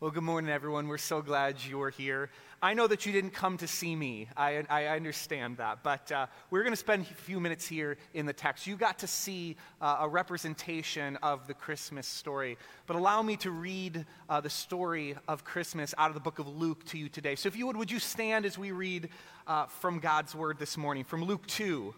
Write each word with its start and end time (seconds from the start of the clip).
Well, 0.00 0.10
good 0.10 0.22
morning, 0.22 0.50
everyone. 0.50 0.88
We're 0.88 0.96
so 0.96 1.20
glad 1.20 1.56
you're 1.62 1.90
here. 1.90 2.30
I 2.62 2.72
know 2.72 2.86
that 2.86 3.04
you 3.04 3.12
didn't 3.12 3.32
come 3.32 3.58
to 3.58 3.66
see 3.66 3.94
me. 3.94 4.28
I, 4.34 4.64
I 4.70 4.86
understand 4.86 5.58
that. 5.58 5.82
But 5.82 6.10
uh, 6.10 6.26
we're 6.48 6.62
going 6.62 6.72
to 6.72 6.78
spend 6.78 7.02
a 7.02 7.14
few 7.14 7.38
minutes 7.38 7.66
here 7.66 7.98
in 8.14 8.24
the 8.24 8.32
text. 8.32 8.66
You 8.66 8.76
got 8.76 9.00
to 9.00 9.06
see 9.06 9.56
uh, 9.78 9.98
a 10.00 10.08
representation 10.08 11.16
of 11.16 11.46
the 11.46 11.52
Christmas 11.52 12.06
story. 12.06 12.56
But 12.86 12.96
allow 12.96 13.20
me 13.20 13.36
to 13.36 13.50
read 13.50 14.06
uh, 14.30 14.40
the 14.40 14.48
story 14.48 15.16
of 15.28 15.44
Christmas 15.44 15.94
out 15.98 16.08
of 16.08 16.14
the 16.14 16.20
book 16.20 16.38
of 16.38 16.48
Luke 16.48 16.82
to 16.86 16.98
you 16.98 17.10
today. 17.10 17.34
So 17.34 17.48
if 17.48 17.54
you 17.54 17.66
would, 17.66 17.76
would 17.76 17.90
you 17.90 17.98
stand 17.98 18.46
as 18.46 18.56
we 18.56 18.72
read 18.72 19.10
uh, 19.46 19.66
from 19.66 19.98
God's 19.98 20.34
word 20.34 20.58
this 20.58 20.78
morning, 20.78 21.04
from 21.04 21.24
Luke 21.24 21.46
2, 21.46 21.94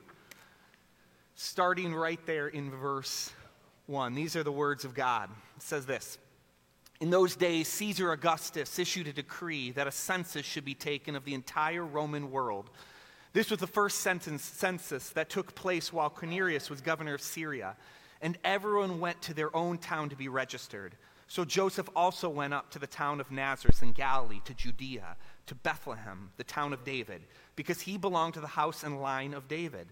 starting 1.36 1.94
right 1.94 2.18
there 2.26 2.48
in 2.48 2.68
verse 2.68 3.30
1. 3.86 4.16
These 4.16 4.34
are 4.34 4.42
the 4.42 4.50
words 4.50 4.84
of 4.84 4.92
God. 4.92 5.30
It 5.56 5.62
says 5.62 5.86
this. 5.86 6.18
In 7.02 7.10
those 7.10 7.34
days, 7.34 7.66
Caesar 7.66 8.12
Augustus 8.12 8.78
issued 8.78 9.08
a 9.08 9.12
decree 9.12 9.72
that 9.72 9.88
a 9.88 9.90
census 9.90 10.46
should 10.46 10.64
be 10.64 10.76
taken 10.76 11.16
of 11.16 11.24
the 11.24 11.34
entire 11.34 11.84
Roman 11.84 12.30
world. 12.30 12.70
This 13.32 13.50
was 13.50 13.58
the 13.58 13.66
first 13.66 14.02
census 14.02 15.08
that 15.08 15.28
took 15.28 15.52
place 15.56 15.92
while 15.92 16.08
Quirinius 16.08 16.70
was 16.70 16.80
governor 16.80 17.14
of 17.14 17.20
Syria, 17.20 17.76
and 18.20 18.38
everyone 18.44 19.00
went 19.00 19.20
to 19.22 19.34
their 19.34 19.54
own 19.56 19.78
town 19.78 20.10
to 20.10 20.16
be 20.16 20.28
registered. 20.28 20.94
So 21.26 21.44
Joseph 21.44 21.88
also 21.96 22.28
went 22.28 22.54
up 22.54 22.70
to 22.70 22.78
the 22.78 22.86
town 22.86 23.20
of 23.20 23.32
Nazareth 23.32 23.82
in 23.82 23.90
Galilee, 23.90 24.40
to 24.44 24.54
Judea, 24.54 25.16
to 25.46 25.56
Bethlehem, 25.56 26.30
the 26.36 26.44
town 26.44 26.72
of 26.72 26.84
David, 26.84 27.22
because 27.56 27.80
he 27.80 27.98
belonged 27.98 28.34
to 28.34 28.40
the 28.40 28.46
house 28.46 28.84
and 28.84 29.02
line 29.02 29.34
of 29.34 29.48
David, 29.48 29.88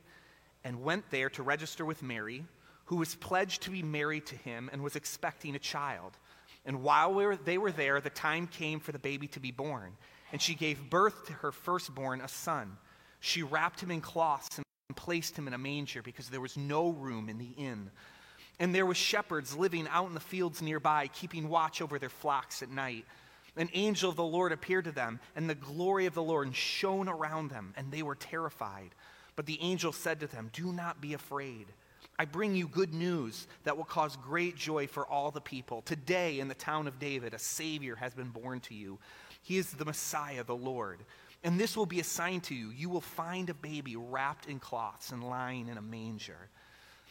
and 0.62 0.84
went 0.84 1.11
there 1.11 1.30
to 1.30 1.42
register 1.42 1.84
with 1.84 2.05
Mary, 2.05 2.45
who 2.84 2.95
was 2.95 3.16
pledged 3.16 3.62
to 3.62 3.70
be 3.70 3.83
married 3.83 4.27
to 4.27 4.36
him 4.36 4.70
and 4.72 4.80
was 4.80 4.95
expecting 4.95 5.56
a 5.56 5.58
child. 5.58 6.16
And 6.64 6.82
while 6.82 7.14
we 7.14 7.24
were, 7.24 7.37
they 7.37 7.59
were 7.59 7.73
there, 7.73 8.00
the 8.00 8.10
time 8.10 8.46
came 8.46 8.80
for 8.80 8.92
the 8.92 8.98
baby 8.98 9.27
to 9.28 9.41
be 9.41 9.50
born. 9.50 9.92
And 10.32 10.41
she 10.41 10.55
gave 10.55 10.91
birth 10.91 11.27
to 11.27 11.33
her 11.34 11.52
firstborn, 11.52 12.20
a 12.20 12.28
son. 12.28 12.77
She 13.20 13.42
wrapped 13.42 13.80
him 13.80 13.91
in 13.91 14.00
cloths 14.00 14.58
and 14.58 14.97
placed 14.97 15.36
him 15.36 15.47
in 15.47 15.55
a 15.55 15.58
manger 15.58 16.03
because 16.03 16.28
there 16.28 16.41
was 16.41 16.56
no 16.56 16.91
room 16.91 17.28
in 17.28 17.38
the 17.38 17.53
inn. 17.56 17.91
And 18.58 18.75
there 18.75 18.86
were 18.86 18.94
shepherds 18.94 19.56
living 19.56 19.88
out 19.88 20.08
in 20.08 20.14
the 20.14 20.20
fields 20.20 20.61
nearby, 20.61 21.08
keeping 21.08 21.48
watch 21.48 21.81
over 21.81 21.98
their 21.98 22.11
flocks 22.11 22.62
at 22.62 22.70
night. 22.70 23.06
An 23.56 23.70
angel 23.72 24.11
of 24.11 24.16
the 24.16 24.22
Lord 24.22 24.53
appeared 24.53 24.84
to 24.84 24.92
them, 24.92 25.19
and 25.34 25.48
the 25.48 25.55
glory 25.55 26.06
of 26.06 26.14
the 26.14 26.22
Lord 26.22 26.55
shone 26.55 27.08
around 27.08 27.50
them, 27.50 27.75
and 27.77 27.91
they 27.91 28.03
were 28.03 28.14
terrified. 28.14 28.91
But 29.34 29.47
the 29.47 29.61
angel 29.61 29.92
said 29.92 30.20
to 30.20 30.27
them, 30.27 30.50
Do 30.53 30.72
not 30.72 31.00
be 31.00 31.14
afraid. 31.14 31.66
I 32.20 32.26
bring 32.26 32.54
you 32.54 32.68
good 32.68 32.92
news 32.92 33.46
that 33.64 33.78
will 33.78 33.84
cause 33.84 34.14
great 34.16 34.54
joy 34.54 34.86
for 34.86 35.06
all 35.06 35.30
the 35.30 35.40
people. 35.40 35.80
Today, 35.80 36.38
in 36.38 36.48
the 36.48 36.54
town 36.54 36.86
of 36.86 36.98
David, 36.98 37.32
a 37.32 37.38
Savior 37.38 37.96
has 37.96 38.12
been 38.12 38.28
born 38.28 38.60
to 38.60 38.74
you. 38.74 38.98
He 39.40 39.56
is 39.56 39.70
the 39.70 39.86
Messiah, 39.86 40.44
the 40.44 40.54
Lord. 40.54 40.98
And 41.44 41.58
this 41.58 41.78
will 41.78 41.86
be 41.86 41.98
a 41.98 42.04
sign 42.04 42.42
to 42.42 42.54
you. 42.54 42.72
You 42.72 42.91
will 42.91 43.00
find 43.00 43.48
a 43.48 43.54
baby 43.54 43.96
wrapped 43.96 44.50
in 44.50 44.58
cloths 44.58 45.12
and 45.12 45.24
lying 45.24 45.68
in 45.68 45.78
a 45.78 45.80
manger. 45.80 46.50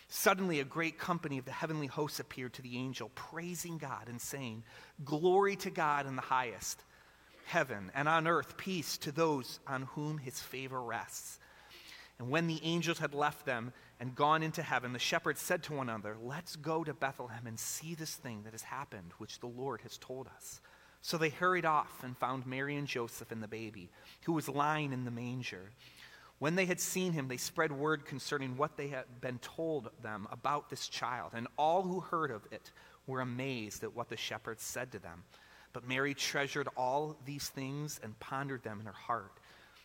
Suddenly, 0.09 0.59
a 0.59 0.63
great 0.63 0.99
company 0.99 1.39
of 1.39 1.45
the 1.45 1.53
heavenly 1.53 1.87
hosts 1.87 2.19
appeared 2.19 2.53
to 2.53 2.61
the 2.61 2.77
angel, 2.77 3.09
praising 3.15 3.79
God 3.79 4.09
and 4.09 4.21
saying, 4.21 4.61
Glory 5.05 5.55
to 5.55 5.71
God 5.71 6.05
in 6.05 6.17
the 6.17 6.21
highest 6.21 6.83
heaven, 7.45 7.89
and 7.95 8.07
on 8.07 8.27
earth 8.27 8.57
peace 8.57 8.95
to 8.99 9.11
those 9.11 9.59
on 9.65 9.81
whom 9.95 10.19
his 10.19 10.39
favor 10.39 10.79
rests. 10.79 11.39
And 12.19 12.29
when 12.29 12.45
the 12.45 12.59
angels 12.63 12.99
had 12.99 13.15
left 13.15 13.45
them, 13.45 13.73
and 13.99 14.15
gone 14.15 14.43
into 14.43 14.63
heaven, 14.63 14.93
the 14.93 14.99
shepherds 14.99 15.41
said 15.41 15.63
to 15.63 15.73
one 15.73 15.89
another, 15.89 16.15
Let's 16.21 16.55
go 16.55 16.83
to 16.83 16.93
Bethlehem 16.93 17.47
and 17.47 17.59
see 17.59 17.95
this 17.95 18.15
thing 18.15 18.43
that 18.43 18.53
has 18.53 18.61
happened, 18.63 19.11
which 19.17 19.39
the 19.39 19.47
Lord 19.47 19.81
has 19.81 19.97
told 19.97 20.27
us. 20.27 20.61
So 21.01 21.17
they 21.17 21.29
hurried 21.29 21.65
off 21.65 22.03
and 22.03 22.17
found 22.17 22.45
Mary 22.45 22.75
and 22.75 22.87
Joseph 22.87 23.31
and 23.31 23.43
the 23.43 23.47
baby, 23.47 23.89
who 24.23 24.33
was 24.33 24.49
lying 24.49 24.93
in 24.93 25.05
the 25.05 25.11
manger. 25.11 25.71
When 26.39 26.55
they 26.55 26.65
had 26.65 26.79
seen 26.79 27.11
him, 27.11 27.27
they 27.27 27.37
spread 27.37 27.71
word 27.71 28.05
concerning 28.05 28.55
what 28.55 28.77
they 28.77 28.87
had 28.87 29.05
been 29.19 29.39
told 29.39 29.89
them 30.01 30.27
about 30.31 30.69
this 30.69 30.87
child, 30.87 31.31
and 31.33 31.47
all 31.57 31.81
who 31.83 31.99
heard 31.99 32.31
of 32.31 32.47
it 32.51 32.71
were 33.07 33.21
amazed 33.21 33.83
at 33.83 33.95
what 33.95 34.09
the 34.09 34.17
shepherds 34.17 34.63
said 34.63 34.91
to 34.93 34.99
them. 34.99 35.23
But 35.73 35.87
Mary 35.87 36.13
treasured 36.13 36.69
all 36.77 37.17
these 37.25 37.49
things 37.49 37.99
and 38.01 38.17
pondered 38.19 38.63
them 38.63 38.79
in 38.79 38.85
her 38.85 38.91
heart. 38.91 39.38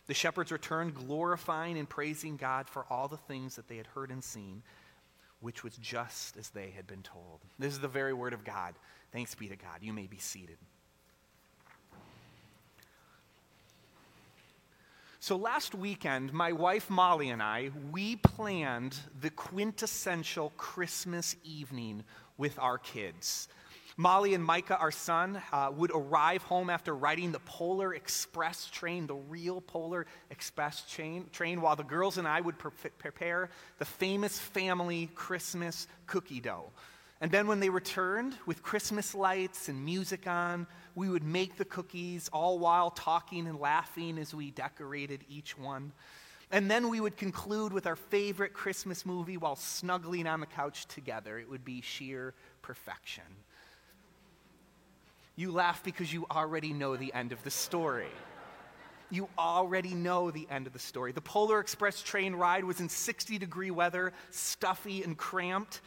The 0.07 0.13
shepherds 0.13 0.51
returned, 0.51 0.93
glorifying 0.93 1.77
and 1.77 1.89
praising 1.89 2.37
God 2.37 2.69
for 2.69 2.85
all 2.89 3.07
the 3.07 3.17
things 3.17 3.55
that 3.55 3.67
they 3.67 3.77
had 3.77 3.87
heard 3.87 4.11
and 4.11 4.23
seen, 4.23 4.61
which 5.41 5.63
was 5.63 5.75
just 5.77 6.37
as 6.37 6.49
they 6.49 6.71
had 6.75 6.85
been 6.85 7.01
told. 7.01 7.41
This 7.57 7.73
is 7.73 7.79
the 7.79 7.87
very 7.87 8.13
word 8.13 8.33
of 8.33 8.43
God. 8.43 8.75
Thanks 9.11 9.33
be 9.33 9.47
to 9.47 9.55
God. 9.55 9.79
You 9.81 9.93
may 9.93 10.07
be 10.07 10.17
seated. 10.17 10.57
So 15.19 15.37
last 15.37 15.73
weekend, 15.73 16.33
my 16.33 16.51
wife 16.51 16.87
Molly 16.87 17.31
and 17.31 17.41
I, 17.41 17.71
we 17.91 18.15
planned 18.15 18.95
the 19.19 19.31
quintessential 19.31 20.53
Christmas 20.55 21.35
evening 21.43 22.03
with 22.37 22.59
our 22.59 22.77
kids. 22.77 23.47
Molly 23.97 24.33
and 24.33 24.43
Micah, 24.43 24.77
our 24.77 24.91
son, 24.91 25.41
uh, 25.53 25.71
would 25.73 25.91
arrive 25.93 26.43
home 26.43 26.69
after 26.69 26.93
riding 26.93 27.31
the 27.31 27.39
Polar 27.39 27.93
Express 27.93 28.69
train, 28.69 29.07
the 29.07 29.15
real 29.15 29.61
Polar 29.61 30.05
Express 30.29 30.81
train, 30.89 31.27
train 31.31 31.61
while 31.61 31.77
the 31.77 31.83
girls 31.83 32.17
and 32.17 32.27
I 32.27 32.41
would 32.41 32.57
pre- 32.57 32.89
prepare 32.97 33.49
the 33.77 33.85
famous 33.85 34.37
family 34.37 35.09
Christmas 35.15 35.87
cookie 36.07 36.41
dough. 36.41 36.71
And 37.21 37.31
then 37.31 37.47
when 37.47 37.61
they 37.61 37.69
returned 37.69 38.35
with 38.45 38.61
Christmas 38.61 39.15
lights 39.15 39.69
and 39.69 39.85
music 39.85 40.27
on, 40.27 40.67
we 40.95 41.07
would 41.07 41.23
make 41.23 41.55
the 41.55 41.63
cookies, 41.63 42.29
all 42.33 42.59
while 42.59 42.91
talking 42.91 43.47
and 43.47 43.61
laughing 43.61 44.17
as 44.17 44.33
we 44.33 44.51
decorated 44.51 45.23
each 45.29 45.57
one. 45.57 45.93
And 46.51 46.69
then 46.69 46.89
we 46.89 46.99
would 46.99 47.15
conclude 47.15 47.71
with 47.71 47.87
our 47.87 47.95
favorite 47.95 48.53
Christmas 48.53 49.05
movie 49.05 49.37
while 49.37 49.55
snuggling 49.55 50.27
on 50.27 50.41
the 50.41 50.45
couch 50.45 50.85
together. 50.87 51.39
It 51.39 51.49
would 51.49 51.63
be 51.63 51.79
sheer 51.79 52.33
perfection. 52.61 53.23
You 55.35 55.51
laugh 55.51 55.83
because 55.83 56.13
you 56.13 56.25
already 56.31 56.71
know 56.71 56.95
the 56.95 57.13
end 57.13 57.31
of 57.31 57.43
the 57.43 57.51
story. 57.51 58.07
You 59.11 59.27
already 59.37 59.93
know 59.93 60.31
the 60.31 60.47
end 60.49 60.65
of 60.65 60.73
the 60.73 60.79
story. 60.79 61.11
The 61.11 61.21
Polar 61.21 61.59
Express 61.59 62.01
train 62.01 62.35
ride 62.35 62.63
was 62.63 62.79
in 62.79 62.89
60 62.89 63.37
degree 63.37 63.71
weather, 63.71 64.13
stuffy 64.31 65.03
and 65.03 65.17
cramped. 65.17 65.81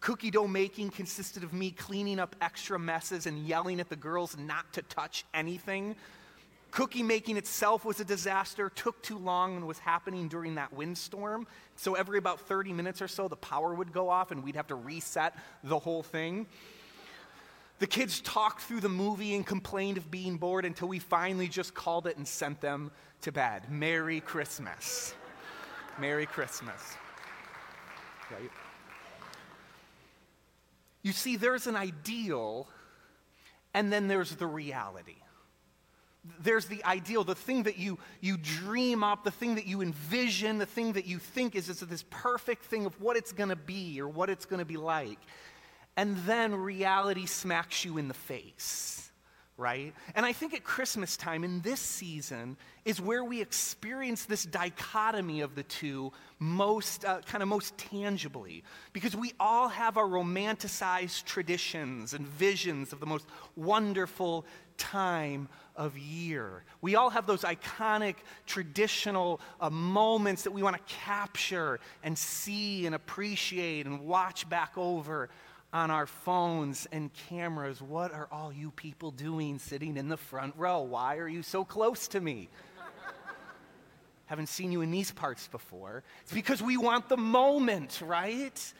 Cookie 0.00 0.30
dough 0.30 0.48
making 0.48 0.90
consisted 0.90 1.44
of 1.44 1.52
me 1.52 1.70
cleaning 1.70 2.18
up 2.18 2.34
extra 2.40 2.78
messes 2.78 3.26
and 3.26 3.46
yelling 3.46 3.80
at 3.80 3.88
the 3.88 3.96
girls 3.96 4.36
not 4.36 4.70
to 4.72 4.82
touch 4.82 5.24
anything. 5.32 5.96
Cookie 6.72 7.04
making 7.04 7.36
itself 7.36 7.84
was 7.84 8.00
a 8.00 8.04
disaster, 8.04 8.68
took 8.68 9.00
too 9.02 9.16
long, 9.16 9.56
and 9.56 9.66
was 9.66 9.78
happening 9.78 10.26
during 10.26 10.56
that 10.56 10.72
windstorm. 10.72 11.46
So 11.76 11.94
every 11.94 12.18
about 12.18 12.40
30 12.40 12.72
minutes 12.72 13.00
or 13.00 13.06
so, 13.06 13.28
the 13.28 13.36
power 13.36 13.72
would 13.72 13.92
go 13.92 14.08
off 14.08 14.32
and 14.32 14.42
we'd 14.42 14.56
have 14.56 14.66
to 14.66 14.74
reset 14.74 15.36
the 15.62 15.78
whole 15.78 16.02
thing. 16.02 16.46
The 17.84 17.90
kids 17.90 18.22
talked 18.22 18.62
through 18.62 18.80
the 18.80 18.88
movie 18.88 19.34
and 19.34 19.46
complained 19.46 19.98
of 19.98 20.10
being 20.10 20.38
bored 20.38 20.64
until 20.64 20.88
we 20.88 20.98
finally 20.98 21.48
just 21.48 21.74
called 21.74 22.06
it 22.06 22.16
and 22.16 22.26
sent 22.26 22.62
them 22.62 22.90
to 23.20 23.30
bed. 23.30 23.70
Merry 23.70 24.20
Christmas. 24.20 25.14
Merry 25.98 26.24
Christmas. 26.24 26.80
Right? 28.30 28.50
You 31.02 31.12
see, 31.12 31.36
there's 31.36 31.66
an 31.66 31.76
ideal, 31.76 32.68
and 33.74 33.92
then 33.92 34.08
there's 34.08 34.34
the 34.34 34.46
reality. 34.46 35.16
There's 36.40 36.64
the 36.64 36.82
ideal, 36.84 37.22
the 37.22 37.34
thing 37.34 37.64
that 37.64 37.76
you, 37.76 37.98
you 38.22 38.38
dream 38.38 39.04
up, 39.04 39.24
the 39.24 39.30
thing 39.30 39.56
that 39.56 39.66
you 39.66 39.82
envision, 39.82 40.56
the 40.56 40.64
thing 40.64 40.94
that 40.94 41.04
you 41.04 41.18
think 41.18 41.54
is, 41.54 41.68
is 41.68 41.80
this 41.80 42.06
perfect 42.08 42.64
thing 42.64 42.86
of 42.86 42.98
what 42.98 43.18
it's 43.18 43.32
going 43.32 43.50
to 43.50 43.56
be 43.56 44.00
or 44.00 44.08
what 44.08 44.30
it's 44.30 44.46
going 44.46 44.60
to 44.60 44.64
be 44.64 44.78
like 44.78 45.18
and 45.96 46.16
then 46.18 46.54
reality 46.54 47.26
smacks 47.26 47.84
you 47.84 47.98
in 47.98 48.08
the 48.08 48.14
face, 48.14 49.10
right? 49.56 49.94
And 50.14 50.26
I 50.26 50.32
think 50.32 50.52
at 50.52 50.64
Christmas 50.64 51.16
time, 51.16 51.44
in 51.44 51.60
this 51.60 51.80
season, 51.80 52.56
is 52.84 53.00
where 53.00 53.22
we 53.22 53.40
experience 53.40 54.24
this 54.24 54.44
dichotomy 54.44 55.40
of 55.40 55.54
the 55.54 55.62
two 55.62 56.12
most, 56.40 57.04
uh, 57.04 57.20
kind 57.20 57.42
of 57.42 57.48
most 57.48 57.78
tangibly. 57.78 58.64
Because 58.92 59.14
we 59.14 59.32
all 59.38 59.68
have 59.68 59.96
our 59.96 60.06
romanticized 60.06 61.24
traditions 61.24 62.12
and 62.12 62.26
visions 62.26 62.92
of 62.92 62.98
the 62.98 63.06
most 63.06 63.26
wonderful 63.54 64.44
time 64.76 65.48
of 65.76 65.96
year. 65.96 66.64
We 66.80 66.96
all 66.96 67.10
have 67.10 67.26
those 67.26 67.42
iconic, 67.42 68.16
traditional 68.46 69.40
uh, 69.60 69.70
moments 69.70 70.42
that 70.42 70.50
we 70.50 70.64
want 70.64 70.76
to 70.76 70.94
capture 70.94 71.78
and 72.02 72.18
see 72.18 72.86
and 72.86 72.94
appreciate 72.94 73.86
and 73.86 74.00
watch 74.00 74.48
back 74.48 74.72
over 74.76 75.30
on 75.74 75.90
our 75.90 76.06
phones 76.06 76.86
and 76.92 77.12
cameras. 77.28 77.82
What 77.82 78.12
are 78.12 78.28
all 78.30 78.52
you 78.52 78.70
people 78.70 79.10
doing 79.10 79.58
sitting 79.58 79.96
in 79.96 80.08
the 80.08 80.16
front 80.16 80.54
row? 80.56 80.80
Why 80.82 81.16
are 81.16 81.28
you 81.28 81.42
so 81.42 81.64
close 81.64 82.06
to 82.08 82.20
me? 82.20 82.48
Haven't 84.26 84.48
seen 84.48 84.72
you 84.72 84.80
in 84.80 84.90
these 84.90 85.10
parts 85.10 85.48
before. 85.48 86.04
It's 86.22 86.32
because 86.32 86.62
we 86.62 86.76
want 86.76 87.08
the 87.08 87.16
moment, 87.16 88.00
right? 88.06 88.72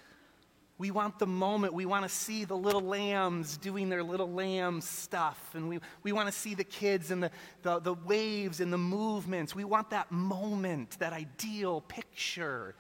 We 0.79 0.93
want 0.93 1.19
the 1.19 1.27
moment. 1.27 1.75
We 1.75 1.85
want 1.85 2.05
to 2.05 2.09
see 2.09 2.45
the 2.45 2.57
little 2.57 2.81
lambs 2.81 3.57
doing 3.57 3.89
their 3.89 4.03
little 4.03 4.31
lamb 4.31 4.81
stuff. 4.81 5.51
And 5.55 5.69
we, 5.69 5.81
we 6.03 6.13
want 6.13 6.29
to 6.29 6.33
see 6.33 6.55
the 6.55 6.65
kids 6.65 7.11
and 7.11 7.25
the, 7.25 7.31
the, 7.63 7.81
the 7.81 7.95
waves 7.95 8.61
and 8.61 8.73
the 8.73 8.79
movements. 8.79 9.55
We 9.55 9.65
want 9.65 9.91
that 9.91 10.11
moment, 10.11 10.99
that 11.01 11.13
ideal 11.13 11.81
picture 11.83 12.75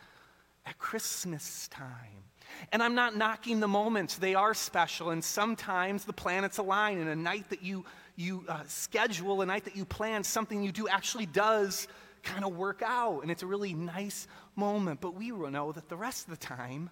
at 0.64 0.78
Christmas 0.78 1.68
time. 1.68 2.24
And 2.72 2.82
I'm 2.82 2.94
not 2.94 3.16
knocking 3.16 3.60
the 3.60 3.68
moments, 3.68 4.16
they 4.16 4.34
are 4.34 4.54
special. 4.54 5.10
And 5.10 5.22
sometimes 5.22 6.04
the 6.04 6.12
planets 6.12 6.58
align, 6.58 6.98
and 6.98 7.08
a 7.08 7.16
night 7.16 7.50
that 7.50 7.62
you, 7.62 7.84
you 8.16 8.44
uh, 8.48 8.62
schedule, 8.66 9.42
a 9.42 9.46
night 9.46 9.64
that 9.64 9.76
you 9.76 9.84
plan, 9.84 10.24
something 10.24 10.62
you 10.62 10.72
do 10.72 10.88
actually 10.88 11.26
does 11.26 11.88
kind 12.22 12.44
of 12.44 12.56
work 12.56 12.82
out. 12.84 13.20
And 13.20 13.30
it's 13.30 13.42
a 13.42 13.46
really 13.46 13.74
nice 13.74 14.26
moment. 14.56 15.00
But 15.00 15.14
we 15.14 15.30
know 15.30 15.72
that 15.72 15.88
the 15.88 15.96
rest 15.96 16.24
of 16.24 16.30
the 16.30 16.44
time, 16.44 16.90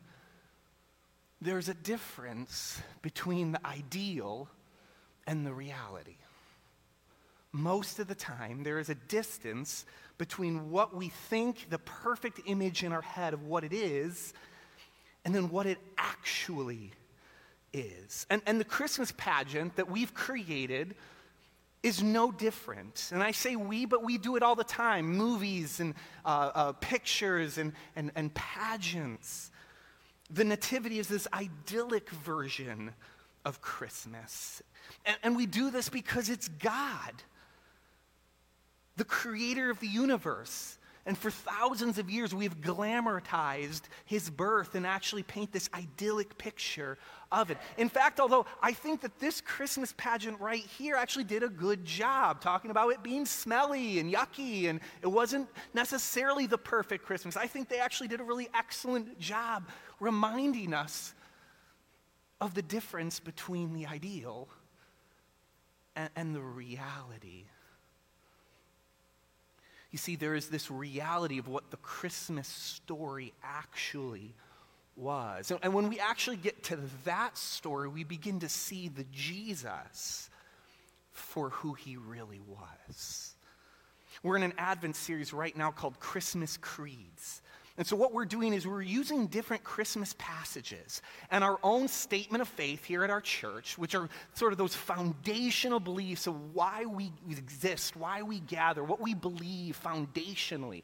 there's 1.41 1.69
a 1.69 1.75
difference 1.75 2.81
between 3.03 3.53
the 3.53 3.67
ideal 3.67 4.49
and 5.26 5.47
the 5.47 5.53
reality. 5.53 6.17
Most 7.53 7.99
of 7.99 8.08
the 8.08 8.15
time, 8.15 8.62
there 8.62 8.79
is 8.79 8.88
a 8.88 8.94
distance 8.94 9.85
between 10.19 10.70
what 10.70 10.94
we 10.94 11.08
think 11.08 11.69
the 11.69 11.79
perfect 11.79 12.41
image 12.47 12.82
in 12.82 12.93
our 12.93 13.03
head 13.03 13.35
of 13.35 13.44
what 13.44 13.65
it 13.65 13.73
is 13.73 14.32
and 15.24 15.34
then 15.34 15.50
what 15.50 15.66
it 15.66 15.78
actually 15.96 16.92
is. 17.72 18.26
And, 18.30 18.42
and 18.46 18.60
the 18.60 18.64
Christmas 18.64 19.12
pageant 19.16 19.76
that 19.76 19.90
we've 19.90 20.12
created 20.14 20.94
is 21.82 22.02
no 22.02 22.30
different. 22.30 23.10
And 23.12 23.22
I 23.22 23.32
say 23.32 23.56
we, 23.56 23.86
but 23.86 24.04
we 24.04 24.19
do 24.19 24.36
it 24.36 24.42
all 24.42 24.54
the 24.54 24.64
time 24.64 25.06
movies 25.16 25.80
and 25.80 25.94
uh, 26.24 26.50
uh, 26.54 26.72
pictures 26.72 27.58
and, 27.58 27.72
and, 27.96 28.12
and 28.14 28.32
pageants. 28.34 29.50
The 30.30 30.44
Nativity 30.44 30.98
is 30.98 31.08
this 31.08 31.26
idyllic 31.32 32.08
version 32.10 32.92
of 33.44 33.60
Christmas. 33.60 34.62
And, 35.04 35.16
and 35.22 35.36
we 35.36 35.46
do 35.46 35.70
this 35.70 35.88
because 35.88 36.30
it's 36.30 36.48
God, 36.48 37.14
the 38.96 39.04
creator 39.04 39.70
of 39.70 39.80
the 39.80 39.88
universe. 39.88 40.78
And 41.04 41.19
for 41.19 41.32
thousands 41.32 41.99
of 41.99 42.08
years, 42.08 42.32
we've 42.32 42.60
glamorized 42.60 43.82
his 44.04 44.31
birth 44.31 44.76
and 44.76 44.87
actually 44.87 45.25
paint 45.25 45.50
this 45.50 45.69
idyllic 45.75 46.38
picture 46.38 46.96
of 47.32 47.50
it. 47.50 47.58
In 47.76 47.88
fact, 47.88 48.20
although 48.20 48.46
I 48.62 48.72
think 48.72 49.00
that 49.00 49.19
this 49.19 49.40
Christmas 49.40 49.93
pageant 49.96 50.38
right 50.38 50.64
here 50.64 50.94
actually 50.94 51.25
did 51.25 51.43
a 51.43 51.49
good 51.49 51.84
job 51.84 52.40
talking 52.40 52.70
about 52.70 52.90
it 52.90 53.02
being 53.02 53.26
smelly 53.26 53.99
and 53.99 54.12
yucky, 54.12 54.69
and 54.69 54.78
it 55.02 55.08
wasn't 55.08 55.49
necessarily 55.75 56.46
the 56.46 56.58
perfect 56.58 57.05
Christmas, 57.05 57.37
I 57.37 57.48
think 57.48 57.69
they 57.69 57.81
actually 57.81 58.08
did 58.08 58.20
a 58.20 58.25
really 58.25 58.48
excellent 58.55 59.19
job 59.19 59.69
reminding 59.98 60.72
us 60.72 61.14
of 62.40 62.55
the 62.55 62.62
difference 62.62 63.19
between 63.19 63.72
the 63.72 63.87
ideal 63.87 64.48
and, 65.96 66.10
and 66.14 66.34
the 66.34 66.43
reality 66.43 67.46
you 69.93 69.99
see, 69.99 70.17
there 70.17 70.35
is 70.35 70.49
this 70.49 70.71
reality 70.71 71.39
of 71.39 71.49
what 71.49 71.71
the 71.71 71.77
Christmas 71.77 72.49
story 72.49 73.35
actually 73.43 74.35
was. 74.97 75.53
And 75.62 75.75
when 75.75 75.91
we 75.91 75.99
actually 76.00 76.39
get 76.39 76.62
to 76.65 76.79
that 77.05 77.37
story, 77.37 77.89
we 77.89 78.03
begin 78.03 78.41
to 78.41 78.49
see 78.49 78.89
the 78.89 79.05
Jesus 79.12 80.31
for 81.11 81.50
who 81.50 81.75
he 81.75 81.99
really 81.99 82.41
was. 82.41 83.35
We're 84.23 84.37
in 84.37 84.43
an 84.43 84.55
Advent 84.56 84.97
series 84.97 85.35
right 85.35 85.56
now 85.56 85.71
called 85.71 86.00
Christmas 86.00 86.56
Creeds. 86.56 87.42
And 87.78 87.86
so, 87.86 87.96
what 87.96 88.12
we're 88.12 88.26
doing 88.26 88.52
is 88.52 88.66
we're 88.66 88.82
using 88.82 89.26
different 89.26 89.64
Christmas 89.64 90.14
passages 90.19 91.00
and 91.30 91.42
our 91.42 91.58
own 91.62 91.88
statement 91.88 92.42
of 92.42 92.48
faith 92.48 92.84
here 92.84 93.02
at 93.02 93.10
our 93.10 93.20
church, 93.20 93.78
which 93.78 93.94
are 93.94 94.08
sort 94.34 94.52
of 94.52 94.58
those 94.58 94.74
foundational 94.74 95.80
beliefs 95.80 96.26
of 96.26 96.54
why 96.54 96.84
we 96.84 97.12
exist, 97.30 97.96
why 97.96 98.22
we 98.22 98.40
gather, 98.40 98.84
what 98.84 99.00
we 99.00 99.14
believe 99.14 99.80
foundationally 99.82 100.82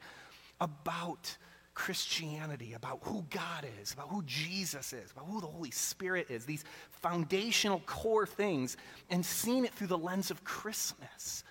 about 0.60 1.36
Christianity, 1.74 2.72
about 2.72 3.00
who 3.02 3.24
God 3.30 3.66
is, 3.80 3.92
about 3.92 4.08
who 4.08 4.22
Jesus 4.24 4.92
is, 4.92 5.12
about 5.12 5.26
who 5.26 5.40
the 5.40 5.46
Holy 5.46 5.70
Spirit 5.70 6.28
is, 6.30 6.44
these 6.44 6.64
foundational 6.90 7.80
core 7.86 8.26
things, 8.26 8.76
and 9.10 9.24
seeing 9.24 9.64
it 9.64 9.72
through 9.74 9.86
the 9.86 9.98
lens 9.98 10.30
of 10.30 10.42
Christmas 10.42 11.44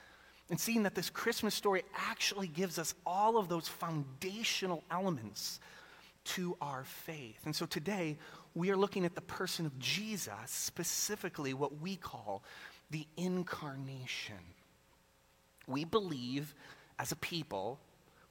and 0.50 0.60
seeing 0.60 0.84
that 0.84 0.96
this 0.96 1.10
Christmas 1.10 1.54
story 1.54 1.84
actually 1.96 2.48
gives 2.48 2.80
us 2.80 2.94
all 3.06 3.38
of 3.38 3.50
those 3.50 3.68
foundational 3.68 4.84
elements 4.90 5.60
to 6.24 6.58
our 6.62 6.84
faith. 6.84 7.40
And 7.46 7.56
so 7.56 7.66
today, 7.66 8.18
we 8.56 8.70
are 8.72 8.78
looking 8.78 9.06
at 9.06 9.16
the 9.16 9.22
person 9.22 9.66
of 9.66 9.78
Jesus, 9.80 10.34
specifically 10.46 11.54
what 11.54 11.80
we 11.82 11.96
call 11.96 12.44
the 12.90 13.06
incarnation. 13.18 14.36
We 15.68 15.84
believe 15.84 16.56
as 16.98 17.12
a 17.12 17.18
people, 17.18 17.80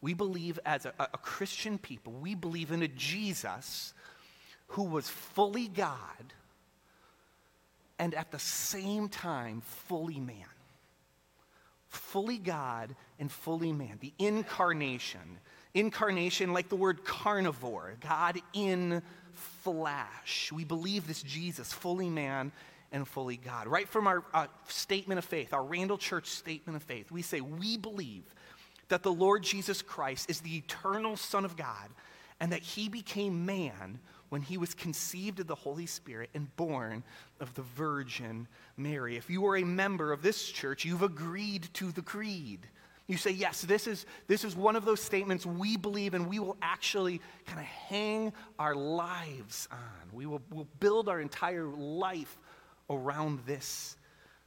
we 0.01 0.15
believe 0.15 0.59
as 0.65 0.87
a, 0.87 0.93
a 0.99 1.19
Christian 1.19 1.79
people, 1.79 2.13
we 2.15 2.35
believe 2.35 2.71
in 2.71 2.83
a 2.83 2.89
Jesus 2.89 3.93
who 4.69 4.85
was 4.85 5.09
fully 5.09 5.69
God 5.69 6.33
and 7.99 8.15
at 8.15 8.31
the 8.31 8.39
same 8.39 9.09
time 9.09 9.61
fully 9.61 10.21
man 10.21 10.56
fully 11.97 12.39
God 12.39 12.95
and 13.19 13.31
fully 13.31 13.73
man, 13.73 13.99
the 14.01 14.13
incarnation. 14.19 15.39
Incarnation, 15.75 16.53
like 16.53 16.69
the 16.69 16.77
word 16.77 17.05
carnivore, 17.05 17.97
God 18.01 18.41
in 18.53 19.03
flesh. 19.33 20.51
We 20.53 20.65
believe 20.65 21.07
this 21.07 21.23
Jesus, 21.23 21.73
fully 21.73 22.09
man 22.09 22.53
and 22.93 23.07
fully 23.07 23.37
God. 23.37 23.67
Right 23.67 23.89
from 23.89 24.07
our 24.07 24.25
uh, 24.33 24.47
statement 24.69 25.19
of 25.19 25.25
faith, 25.25 25.53
our 25.53 25.65
Randall 25.65 25.99
Church 25.99 26.29
statement 26.29 26.77
of 26.77 26.83
faith, 26.83 27.11
we 27.11 27.23
say, 27.23 27.41
We 27.41 27.77
believe 27.77 28.23
that 28.89 29.03
the 29.03 29.13
Lord 29.13 29.43
Jesus 29.43 29.83
Christ 29.83 30.31
is 30.31 30.41
the 30.41 30.57
eternal 30.57 31.17
Son 31.17 31.45
of 31.45 31.57
God 31.57 31.91
and 32.41 32.53
that 32.53 32.63
he 32.63 32.89
became 32.89 33.47
man 33.47 33.99
when 34.29 34.43
he 34.43 34.59
was 34.59 34.75
conceived 34.75 35.41
of 35.41 35.47
the 35.47 35.55
Holy 35.55 35.87
Spirit 35.87 36.31
and 36.35 36.55
born 36.57 37.03
of 37.41 37.55
the 37.55 37.63
Virgin 37.63 38.49
Mary. 38.77 39.17
If 39.17 39.31
you 39.31 39.47
are 39.47 39.57
a 39.57 39.65
member 39.65 40.13
of 40.13 40.23
this 40.23 40.47
church, 40.49 40.85
you've 40.85 41.03
agreed 41.03 41.69
to 41.75 41.93
the 41.93 42.03
creed. 42.03 42.67
You 43.07 43.17
say, 43.17 43.31
yes, 43.31 43.63
this 43.63 43.87
is, 43.87 44.05
this 44.27 44.43
is 44.43 44.57
one 44.57 44.75
of 44.75 44.85
those 44.85 45.01
statements 45.01 45.47
we 45.47 45.77
believe 45.77 46.15
and 46.15 46.29
we 46.29 46.41
will 46.41 46.57
actually 46.61 47.21
kind 47.47 47.61
of 47.61 47.67
hang 47.67 48.33
our 48.59 48.75
lives 48.75 49.69
on. 49.71 49.79
We 50.13 50.27
will 50.27 50.43
we'll 50.51 50.69
build 50.81 51.09
our 51.09 51.21
entire 51.21 51.67
life 51.67 52.39
around 52.91 53.41
this 53.47 53.97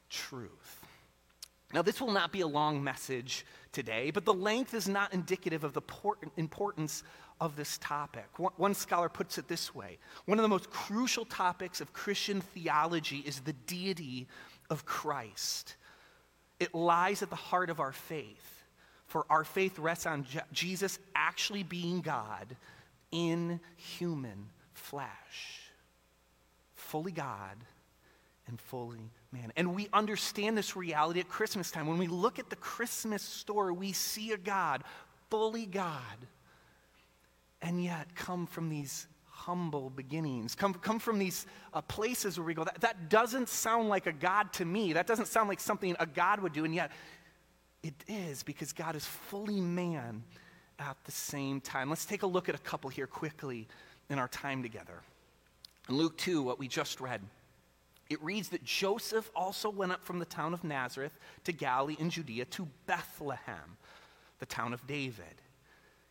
truth. 0.10 0.80
Now, 1.74 1.84
this 1.84 2.02
will 2.02 2.12
not 2.12 2.32
be 2.32 2.42
a 2.42 2.48
long 2.48 2.84
message 2.84 3.46
today, 3.72 4.12
but 4.12 4.26
the 4.26 4.34
length 4.34 4.74
is 4.74 4.88
not 4.88 5.14
indicative 5.14 5.64
of 5.64 5.74
the 5.74 5.82
importance 6.36 7.04
of 7.42 7.56
this 7.56 7.78
topic. 7.78 8.26
One 8.38 8.74
scholar 8.74 9.10
puts 9.10 9.38
it 9.38 9.48
this 9.48 9.74
way 9.74 9.98
One 10.26 10.38
of 10.38 10.44
the 10.44 10.50
most 10.50 10.70
crucial 10.70 11.26
topics 11.26 11.82
of 11.82 11.94
Christian 11.94 12.42
theology 12.42 13.24
is 13.26 13.40
the 13.42 13.54
deity 13.54 14.28
of 14.70 14.86
Christ. 14.86 15.76
It 16.60 16.76
lies 16.76 17.22
at 17.24 17.30
the 17.30 17.38
heart 17.38 17.70
of 17.70 17.80
our 17.80 17.94
faith, 17.94 18.64
for 19.08 19.26
our 19.30 19.46
faith 19.46 19.80
rests 19.80 20.06
on 20.06 20.26
Je- 20.26 20.40
Jesus 20.52 21.00
actually 21.16 21.64
being 21.64 22.02
God 22.02 22.56
in 23.12 23.62
human 23.78 24.50
flesh, 24.74 25.72
fully 26.76 27.14
God 27.14 27.56
and 28.48 28.60
fully 28.60 29.12
man. 29.32 29.54
And 29.56 29.74
we 29.74 29.88
understand 29.94 30.58
this 30.58 30.76
reality 30.76 31.22
at 31.22 31.30
Christmas 31.30 31.72
time. 31.72 31.88
When 31.88 31.98
we 31.98 32.08
look 32.08 32.40
at 32.40 32.50
the 32.50 32.56
Christmas 32.58 33.24
story, 33.24 33.72
we 33.72 33.94
see 33.94 34.34
a 34.34 34.38
God, 34.38 34.84
fully 35.30 35.66
God 35.66 36.28
and 37.62 37.84
yet 37.84 38.16
come 38.16 38.46
from 38.46 38.70
these 38.70 39.08
humble 39.26 39.90
beginnings, 39.90 40.56
come, 40.56 40.74
come 40.74 41.00
from 41.00 41.18
these 41.18 41.46
uh, 41.74 41.82
places 41.82 42.38
where 42.38 42.46
we 42.46 42.54
go, 42.54 42.64
that, 42.64 42.82
that 42.82 43.10
doesn't 43.10 43.50
sound 43.50 43.90
like 43.90 44.06
a 44.06 44.12
God 44.12 44.52
to 44.54 44.66
me. 44.66 44.94
That 44.94 45.08
doesn't 45.08 45.28
sound 45.28 45.50
like 45.50 45.60
something 45.60 45.96
a 46.00 46.06
God 46.06 46.42
would 46.42 46.54
do, 46.54 46.66
and 46.66 46.76
yet 46.76 46.92
it 47.84 47.94
is 48.08 48.44
because 48.44 48.74
God 48.74 48.96
is 48.96 49.06
fully 49.06 49.62
man 49.62 50.24
at 50.78 50.98
the 51.06 51.12
same 51.12 51.62
time. 51.62 51.90
Let's 51.90 52.06
take 52.06 52.24
a 52.24 52.28
look 52.28 52.50
at 52.50 52.56
a 52.56 52.60
couple 52.60 52.90
here 52.90 53.08
quickly 53.08 53.68
in 54.10 54.20
our 54.20 54.28
time 54.28 54.62
together. 54.62 55.02
In 55.88 55.98
Luke 55.98 56.18
2, 56.18 56.42
what 56.42 56.60
we 56.60 56.68
just 56.68 57.00
read, 57.00 57.22
it 58.10 58.22
reads 58.24 58.50
that 58.50 58.64
Joseph 58.64 59.30
also 59.36 59.70
went 59.70 59.92
up 59.92 60.04
from 60.04 60.20
the 60.20 60.26
town 60.26 60.54
of 60.54 60.64
Nazareth 60.64 61.18
to 61.46 61.52
Galilee 61.52 61.96
in 62.00 62.10
Judea 62.10 62.46
to 62.46 62.68
Bethlehem, 62.86 63.78
the 64.40 64.46
town 64.46 64.74
of 64.74 64.86
David 64.88 65.42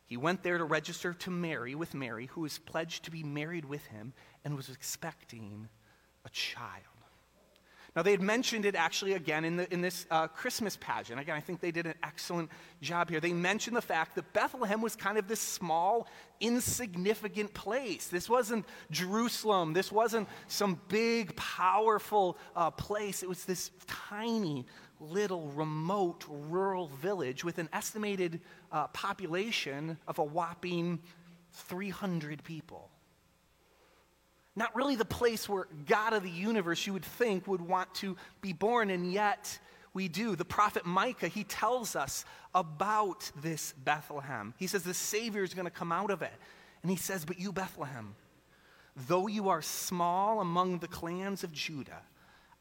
he 0.09 0.17
went 0.17 0.43
there 0.43 0.59
to 0.59 0.65
register 0.65 1.13
to 1.13 1.31
Mary 1.31 1.75
with 1.75 1.95
Mary, 1.95 2.27
who 2.27 2.41
was 2.41 2.59
pledged 2.59 3.05
to 3.05 3.11
be 3.11 3.23
married 3.23 3.67
with 3.67 3.85
him 3.87 4.15
and 4.45 4.57
was 4.57 4.71
expecting 4.71 5.69
a 6.25 6.31
child. 6.31 6.83
Now, 7.95 8.03
they 8.03 8.13
had 8.13 8.23
mentioned 8.23 8.65
it 8.65 8.75
actually 8.75 9.15
again 9.15 9.45
in, 9.45 9.57
the, 9.57 9.73
in 9.73 9.81
this 9.81 10.07
uh, 10.11 10.29
Christmas 10.29 10.79
pageant. 10.81 11.19
Again, 11.19 11.37
I 11.37 11.41
think 11.41 11.61
they 11.61 11.71
did 11.71 11.87
an 11.87 11.95
excellent 12.03 12.51
job 12.81 13.11
here. 13.11 13.19
They 13.19 13.33
mentioned 13.33 13.77
the 13.77 13.83
fact 13.83 14.15
that 14.15 14.33
Bethlehem 14.33 14.81
was 14.81 14.95
kind 14.95 15.19
of 15.19 15.27
this 15.27 15.41
small, 15.41 16.07
insignificant 16.41 17.55
place. 17.55 18.07
This 18.07 18.29
wasn't 18.29 18.67
Jerusalem, 18.91 19.73
this 19.73 19.91
wasn't 19.91 20.29
some 20.47 20.81
big, 20.89 21.35
powerful 21.37 22.39
uh, 22.55 22.71
place. 22.71 23.23
It 23.23 23.29
was 23.29 23.45
this 23.45 23.73
tiny, 23.87 24.65
little, 25.01 25.49
remote, 25.49 26.25
rural 26.29 26.89
village 26.89 27.45
with 27.45 27.59
an 27.59 27.69
estimated 27.73 28.41
uh, 28.73 28.89
population 28.89 29.99
of 30.07 30.19
a 30.19 30.25
whopping 30.25 31.01
300 31.53 32.43
people 32.45 32.91
not 34.59 34.75
really 34.75 34.97
the 34.97 35.05
place 35.05 35.49
where 35.49 35.69
God 35.87 36.13
of 36.13 36.25
the 36.25 36.31
universe 36.31 36.87
you 36.87 36.93
would 36.93 37.05
think 37.05 37.47
would 37.47 37.63
want 37.63 37.95
to 37.97 38.17
be 38.41 38.53
born, 38.53 38.91
and 38.91 39.11
yet 39.11 39.59
we 39.95 40.09
do. 40.09 40.37
The 40.37 40.45
prophet 40.45 40.85
Micah, 40.85 41.29
he 41.29 41.45
tells 41.45 41.97
us 41.97 42.25
about 42.55 43.31
this 43.41 43.73
Bethlehem. 43.85 44.53
He 44.59 44.67
says 44.67 44.83
the 44.83 44.93
Savior 44.93 45.45
is 45.45 45.55
going 45.55 45.67
to 45.67 45.71
come 45.71 45.93
out 45.93 46.11
of 46.11 46.23
it. 46.23 46.33
And 46.83 46.91
he 46.91 46.97
says, 46.97 47.25
But 47.25 47.39
you, 47.39 47.53
Bethlehem, 47.53 48.17
though 49.07 49.29
you 49.29 49.49
are 49.49 49.63
small 49.63 50.41
among 50.41 50.79
the 50.79 50.89
clans 50.89 51.45
of 51.45 51.53
Judah, 51.53 52.03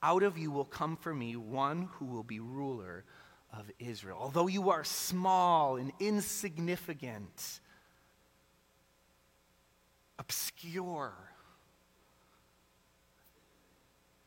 out 0.03 0.23
of 0.23 0.37
you 0.37 0.51
will 0.51 0.65
come 0.65 0.95
for 0.97 1.13
me 1.13 1.35
one 1.35 1.89
who 1.93 2.05
will 2.05 2.23
be 2.23 2.39
ruler 2.39 3.03
of 3.51 3.69
Israel. 3.79 4.17
Although 4.19 4.47
you 4.47 4.69
are 4.69 4.83
small 4.83 5.77
and 5.77 5.91
insignificant, 5.99 7.59
obscure, 10.19 11.13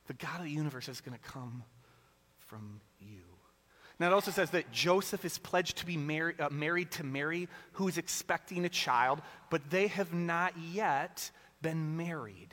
the 0.07 0.15
God 0.15 0.39
of 0.39 0.45
the 0.45 0.51
universe 0.51 0.89
is 0.89 1.01
going 1.01 1.17
to 1.17 1.31
come 1.31 1.63
from 2.39 2.81
you. 2.99 3.23
Now, 4.01 4.07
it 4.07 4.13
also 4.15 4.31
says 4.31 4.51
that 4.51 4.73
Joseph 4.73 5.27
is 5.27 5.37
pledged 5.37 5.77
to 5.79 5.87
be 5.87 5.97
uh, 6.39 6.49
married 6.51 6.91
to 6.93 7.05
Mary, 7.05 7.49
who 7.73 7.87
is 7.87 7.99
expecting 7.99 8.65
a 8.65 8.69
child, 8.71 9.21
but 9.51 9.69
they 9.69 9.89
have 9.89 10.15
not 10.15 10.55
yet 10.73 11.31
been 11.61 11.99
married. 11.99 12.50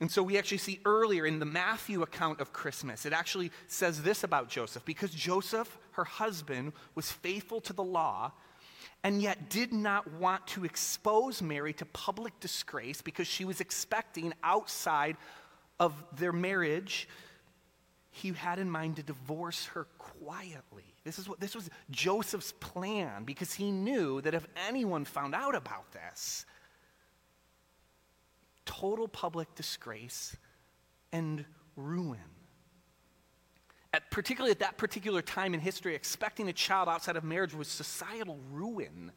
And 0.00 0.10
so 0.10 0.22
we 0.22 0.38
actually 0.38 0.58
see 0.58 0.80
earlier 0.86 1.26
in 1.26 1.38
the 1.38 1.44
Matthew 1.44 2.02
account 2.02 2.40
of 2.40 2.52
Christmas, 2.54 3.04
it 3.04 3.12
actually 3.12 3.52
says 3.66 4.02
this 4.02 4.24
about 4.24 4.48
Joseph 4.48 4.84
because 4.84 5.10
Joseph, 5.10 5.78
her 5.92 6.04
husband, 6.04 6.72
was 6.94 7.12
faithful 7.12 7.60
to 7.62 7.74
the 7.74 7.82
law 7.82 8.32
and 9.04 9.20
yet 9.20 9.50
did 9.50 9.72
not 9.72 10.10
want 10.14 10.46
to 10.48 10.64
expose 10.64 11.42
Mary 11.42 11.72
to 11.74 11.84
public 11.86 12.38
disgrace 12.40 13.02
because 13.02 13.26
she 13.26 13.44
was 13.44 13.60
expecting 13.60 14.32
outside 14.42 15.16
of 15.78 16.04
their 16.16 16.32
marriage, 16.32 17.08
he 18.10 18.32
had 18.32 18.58
in 18.58 18.70
mind 18.70 18.96
to 18.96 19.02
divorce 19.02 19.66
her 19.66 19.86
quietly. 19.98 20.84
This, 21.04 21.18
is 21.18 21.28
what, 21.28 21.40
this 21.40 21.54
was 21.54 21.70
Joseph's 21.90 22.52
plan 22.60 23.24
because 23.24 23.54
he 23.54 23.70
knew 23.70 24.20
that 24.22 24.34
if 24.34 24.46
anyone 24.68 25.04
found 25.04 25.34
out 25.34 25.54
about 25.54 25.92
this, 25.92 26.44
total 28.64 29.08
public 29.08 29.54
disgrace 29.54 30.36
and 31.12 31.44
ruin. 31.76 32.18
At, 33.92 34.10
particularly 34.10 34.52
at 34.52 34.60
that 34.60 34.76
particular 34.76 35.20
time 35.20 35.52
in 35.52 35.60
history, 35.60 35.94
expecting 35.94 36.48
a 36.48 36.52
child 36.52 36.88
outside 36.88 37.16
of 37.16 37.24
marriage 37.24 37.54
was 37.54 37.66
societal 37.66 38.38
ruin. 38.52 39.10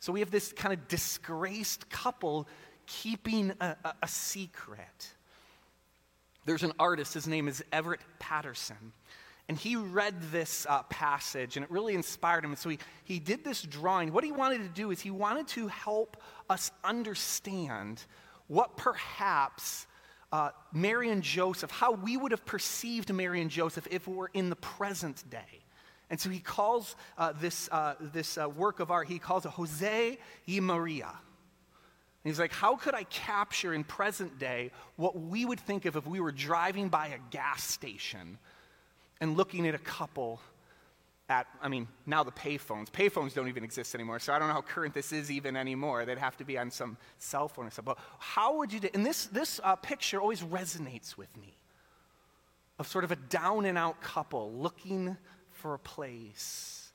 So 0.00 0.12
we 0.12 0.20
have 0.20 0.30
this 0.30 0.52
kind 0.52 0.72
of 0.72 0.88
disgraced 0.88 1.90
couple 1.90 2.48
keeping 2.86 3.52
a, 3.60 3.76
a, 3.84 3.94
a 4.04 4.08
secret. 4.08 5.12
There's 6.46 6.62
an 6.62 6.72
artist, 6.78 7.12
his 7.12 7.26
name 7.26 7.48
is 7.48 7.62
Everett 7.72 8.00
Patterson. 8.18 8.92
And 9.48 9.56
he 9.58 9.76
read 9.76 10.14
this 10.32 10.66
uh, 10.68 10.82
passage 10.84 11.56
and 11.56 11.64
it 11.64 11.70
really 11.70 11.94
inspired 11.94 12.44
him. 12.44 12.50
And 12.50 12.58
so 12.58 12.68
he, 12.68 12.78
he 13.04 13.18
did 13.18 13.44
this 13.44 13.62
drawing. 13.62 14.12
What 14.12 14.24
he 14.24 14.32
wanted 14.32 14.58
to 14.58 14.68
do 14.68 14.90
is 14.90 15.00
he 15.00 15.10
wanted 15.10 15.48
to 15.48 15.68
help 15.68 16.16
us 16.48 16.72
understand 16.82 18.04
what 18.48 18.76
perhaps 18.76 19.86
uh, 20.32 20.50
Mary 20.72 21.10
and 21.10 21.22
Joseph, 21.22 21.70
how 21.70 21.92
we 21.92 22.16
would 22.16 22.32
have 22.32 22.44
perceived 22.44 23.12
Mary 23.12 23.40
and 23.40 23.50
Joseph 23.50 23.86
if 23.90 24.06
it 24.06 24.12
were 24.12 24.30
in 24.34 24.50
the 24.50 24.56
present 24.56 25.28
day. 25.30 25.64
And 26.10 26.20
so 26.20 26.30
he 26.30 26.38
calls 26.38 26.94
uh, 27.18 27.32
this, 27.32 27.68
uh, 27.72 27.94
this 28.00 28.38
uh, 28.38 28.48
work 28.48 28.80
of 28.80 28.90
art, 28.90 29.08
he 29.08 29.18
calls 29.18 29.44
it 29.44 29.50
Jose 29.50 30.18
y 30.46 30.60
Maria 30.60 31.12
he's 32.26 32.40
like, 32.40 32.52
how 32.52 32.76
could 32.76 32.94
I 32.94 33.04
capture 33.04 33.72
in 33.72 33.84
present 33.84 34.38
day 34.38 34.72
what 34.96 35.18
we 35.18 35.44
would 35.44 35.60
think 35.60 35.84
of 35.84 35.96
if 35.96 36.06
we 36.06 36.20
were 36.20 36.32
driving 36.32 36.88
by 36.88 37.08
a 37.08 37.18
gas 37.30 37.62
station 37.62 38.38
and 39.20 39.36
looking 39.36 39.66
at 39.66 39.74
a 39.74 39.78
couple 39.78 40.40
at, 41.28 41.46
I 41.60 41.68
mean, 41.68 41.88
now 42.06 42.22
the 42.22 42.32
payphones. 42.32 42.88
Payphones 42.88 43.34
don't 43.34 43.48
even 43.48 43.64
exist 43.64 43.94
anymore, 43.94 44.20
so 44.20 44.32
I 44.32 44.38
don't 44.38 44.48
know 44.48 44.54
how 44.54 44.62
current 44.62 44.94
this 44.94 45.12
is 45.12 45.30
even 45.30 45.56
anymore. 45.56 46.04
They'd 46.04 46.18
have 46.18 46.36
to 46.36 46.44
be 46.44 46.56
on 46.56 46.70
some 46.70 46.96
cell 47.18 47.48
phone 47.48 47.66
or 47.66 47.70
something. 47.70 47.94
But 47.94 48.02
how 48.18 48.58
would 48.58 48.72
you 48.72 48.80
do? 48.80 48.88
And 48.94 49.04
this, 49.04 49.26
this 49.26 49.60
uh, 49.64 49.76
picture 49.76 50.20
always 50.20 50.42
resonates 50.42 51.16
with 51.16 51.36
me 51.36 51.56
of 52.78 52.86
sort 52.86 53.04
of 53.04 53.10
a 53.10 53.16
down 53.16 53.64
and 53.64 53.76
out 53.76 54.00
couple 54.00 54.52
looking 54.52 55.16
for 55.50 55.74
a 55.74 55.78
place 55.78 56.92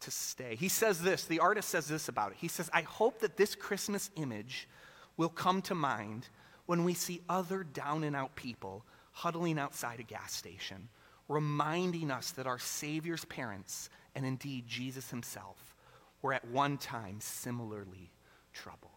to 0.00 0.10
stay. 0.10 0.54
He 0.54 0.68
says 0.68 1.02
this, 1.02 1.24
the 1.24 1.40
artist 1.40 1.68
says 1.68 1.88
this 1.88 2.08
about 2.08 2.30
it. 2.32 2.38
He 2.40 2.48
says, 2.48 2.70
I 2.72 2.82
hope 2.82 3.20
that 3.20 3.36
this 3.36 3.54
Christmas 3.54 4.10
image 4.16 4.68
will 5.16 5.28
come 5.28 5.60
to 5.62 5.74
mind 5.74 6.28
when 6.66 6.84
we 6.84 6.94
see 6.94 7.20
other 7.28 7.64
down 7.64 8.04
and 8.04 8.14
out 8.14 8.36
people 8.36 8.84
huddling 9.12 9.58
outside 9.58 9.98
a 9.98 10.04
gas 10.04 10.32
station, 10.32 10.88
reminding 11.28 12.10
us 12.10 12.32
that 12.32 12.46
our 12.46 12.58
Savior's 12.58 13.24
parents, 13.26 13.90
and 14.14 14.24
indeed 14.24 14.66
Jesus 14.66 15.10
himself, 15.10 15.76
were 16.22 16.32
at 16.32 16.46
one 16.48 16.78
time 16.78 17.20
similarly 17.20 18.10
troubled. 18.52 18.92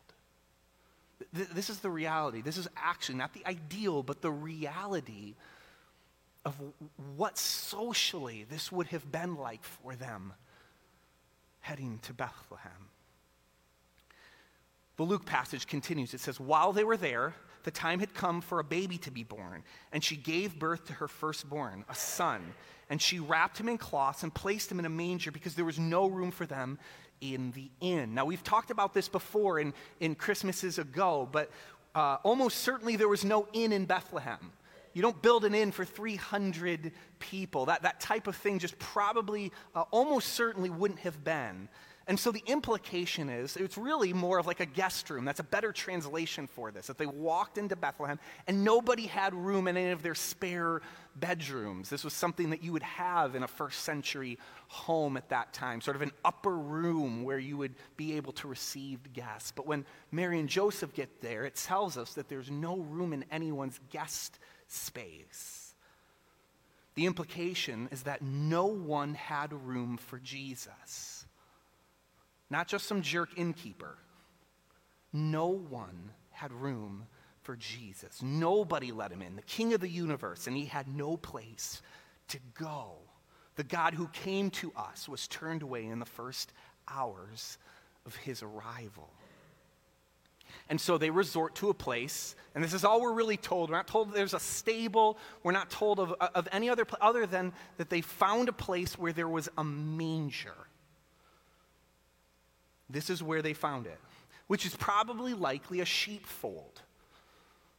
This 1.33 1.69
is 1.69 1.79
the 1.79 1.89
reality. 1.89 2.41
This 2.41 2.57
is 2.57 2.67
actually 2.75 3.19
not 3.19 3.33
the 3.33 3.45
ideal, 3.45 4.01
but 4.01 4.21
the 4.21 4.31
reality 4.31 5.35
of 6.45 6.55
what 7.15 7.37
socially 7.37 8.45
this 8.49 8.71
would 8.71 8.87
have 8.87 9.11
been 9.11 9.35
like 9.35 9.63
for 9.63 9.95
them 9.95 10.33
heading 11.59 11.99
to 12.03 12.13
Bethlehem. 12.13 12.89
The 14.97 15.03
Luke 15.03 15.25
passage 15.25 15.67
continues. 15.67 16.13
It 16.13 16.19
says, 16.19 16.39
While 16.39 16.73
they 16.73 16.83
were 16.83 16.97
there, 16.97 17.35
the 17.63 17.71
time 17.71 17.99
had 17.99 18.13
come 18.13 18.41
for 18.41 18.59
a 18.59 18.63
baby 18.63 18.97
to 18.99 19.11
be 19.11 19.23
born, 19.23 19.63
and 19.91 20.03
she 20.03 20.15
gave 20.15 20.59
birth 20.59 20.85
to 20.87 20.93
her 20.93 21.07
firstborn, 21.07 21.85
a 21.89 21.95
son. 21.95 22.53
And 22.89 23.01
she 23.01 23.19
wrapped 23.19 23.57
him 23.57 23.69
in 23.69 23.77
cloths 23.77 24.23
and 24.23 24.33
placed 24.33 24.71
him 24.71 24.79
in 24.79 24.85
a 24.85 24.89
manger 24.89 25.31
because 25.31 25.55
there 25.55 25.65
was 25.65 25.79
no 25.79 26.07
room 26.07 26.31
for 26.31 26.45
them 26.45 26.77
in 27.21 27.51
the 27.51 27.69
inn. 27.79 28.13
Now, 28.13 28.25
we've 28.25 28.43
talked 28.43 28.71
about 28.71 28.93
this 28.93 29.07
before 29.07 29.59
in, 29.59 29.73
in 29.99 30.15
Christmases 30.15 30.77
ago, 30.77 31.29
but 31.31 31.49
uh, 31.95 32.17
almost 32.23 32.59
certainly 32.59 32.95
there 32.95 33.07
was 33.07 33.23
no 33.23 33.47
inn 33.53 33.71
in 33.71 33.85
Bethlehem. 33.85 34.51
You 34.93 35.01
don't 35.01 35.21
build 35.21 35.45
an 35.45 35.55
inn 35.55 35.71
for 35.71 35.85
300 35.85 36.91
people. 37.19 37.65
That, 37.65 37.83
that 37.83 37.99
type 37.99 38.27
of 38.27 38.35
thing 38.35 38.59
just 38.59 38.77
probably, 38.77 39.51
uh, 39.73 39.85
almost 39.91 40.33
certainly 40.33 40.69
wouldn't 40.69 40.99
have 41.01 41.23
been. 41.23 41.69
And 42.11 42.19
so 42.19 42.33
the 42.33 42.43
implication 42.45 43.29
is 43.29 43.55
it's 43.55 43.77
really 43.77 44.11
more 44.11 44.37
of 44.37 44.45
like 44.45 44.59
a 44.59 44.65
guest 44.65 45.09
room. 45.09 45.23
That's 45.23 45.39
a 45.39 45.45
better 45.45 45.71
translation 45.71 46.45
for 46.45 46.69
this. 46.69 46.87
That 46.87 46.97
they 46.97 47.05
walked 47.05 47.57
into 47.57 47.77
Bethlehem 47.77 48.19
and 48.47 48.65
nobody 48.65 49.07
had 49.07 49.33
room 49.33 49.65
in 49.69 49.77
any 49.77 49.91
of 49.91 50.03
their 50.03 50.13
spare 50.13 50.81
bedrooms. 51.15 51.89
This 51.89 52.03
was 52.03 52.11
something 52.11 52.49
that 52.49 52.61
you 52.61 52.73
would 52.73 52.83
have 52.83 53.33
in 53.33 53.43
a 53.43 53.47
first 53.47 53.85
century 53.85 54.37
home 54.67 55.15
at 55.15 55.29
that 55.29 55.53
time, 55.53 55.79
sort 55.79 55.95
of 55.95 56.01
an 56.01 56.11
upper 56.25 56.57
room 56.57 57.23
where 57.23 57.39
you 57.39 57.55
would 57.55 57.75
be 57.95 58.17
able 58.17 58.33
to 58.33 58.49
receive 58.49 59.13
guests. 59.13 59.53
But 59.55 59.65
when 59.65 59.85
Mary 60.11 60.37
and 60.37 60.49
Joseph 60.49 60.93
get 60.93 61.21
there, 61.21 61.45
it 61.45 61.55
tells 61.55 61.97
us 61.97 62.15
that 62.15 62.27
there's 62.27 62.51
no 62.51 62.79
room 62.79 63.13
in 63.13 63.23
anyone's 63.31 63.79
guest 63.89 64.37
space. 64.67 65.75
The 66.95 67.05
implication 67.05 67.87
is 67.89 68.03
that 68.03 68.21
no 68.21 68.65
one 68.65 69.13
had 69.13 69.53
room 69.53 69.95
for 69.95 70.19
Jesus. 70.19 71.25
Not 72.51 72.67
just 72.67 72.85
some 72.85 73.01
jerk 73.01 73.29
innkeeper. 73.37 73.97
No 75.13 75.47
one 75.47 76.11
had 76.31 76.51
room 76.51 77.05
for 77.43 77.55
Jesus. 77.55 78.21
Nobody 78.21 78.91
let 78.91 79.11
him 79.11 79.21
in, 79.21 79.37
the 79.37 79.41
king 79.41 79.73
of 79.73 79.79
the 79.79 79.87
universe, 79.87 80.47
and 80.47 80.55
he 80.55 80.65
had 80.65 80.87
no 80.87 81.15
place 81.15 81.81
to 82.27 82.39
go. 82.53 82.97
The 83.55 83.63
God 83.63 83.93
who 83.93 84.07
came 84.09 84.49
to 84.51 84.73
us 84.75 85.07
was 85.07 85.27
turned 85.27 85.61
away 85.61 85.85
in 85.85 85.99
the 85.99 86.05
first 86.05 86.51
hours 86.89 87.57
of 88.05 88.17
his 88.17 88.43
arrival. 88.43 89.09
And 90.67 90.79
so 90.79 90.97
they 90.97 91.09
resort 91.09 91.55
to 91.55 91.69
a 91.69 91.73
place, 91.73 92.35
and 92.53 92.61
this 92.61 92.73
is 92.73 92.83
all 92.83 93.01
we're 93.01 93.13
really 93.13 93.37
told. 93.37 93.69
We're 93.69 93.77
not 93.77 93.87
told 93.87 94.13
there's 94.13 94.33
a 94.33 94.39
stable. 94.39 95.17
We're 95.43 95.53
not 95.53 95.69
told 95.69 96.01
of, 96.01 96.11
of 96.11 96.49
any 96.51 96.69
other 96.69 96.85
other 96.99 97.25
than 97.25 97.53
that 97.77 97.89
they 97.89 98.01
found 98.01 98.49
a 98.49 98.53
place 98.53 98.97
where 98.97 99.13
there 99.13 99.29
was 99.29 99.47
a 99.57 99.63
manger. 99.63 100.67
This 102.91 103.09
is 103.09 103.23
where 103.23 103.41
they 103.41 103.53
found 103.53 103.87
it, 103.87 103.99
which 104.47 104.65
is 104.65 104.75
probably 104.75 105.33
likely 105.33 105.79
a 105.79 105.85
sheepfold. 105.85 106.81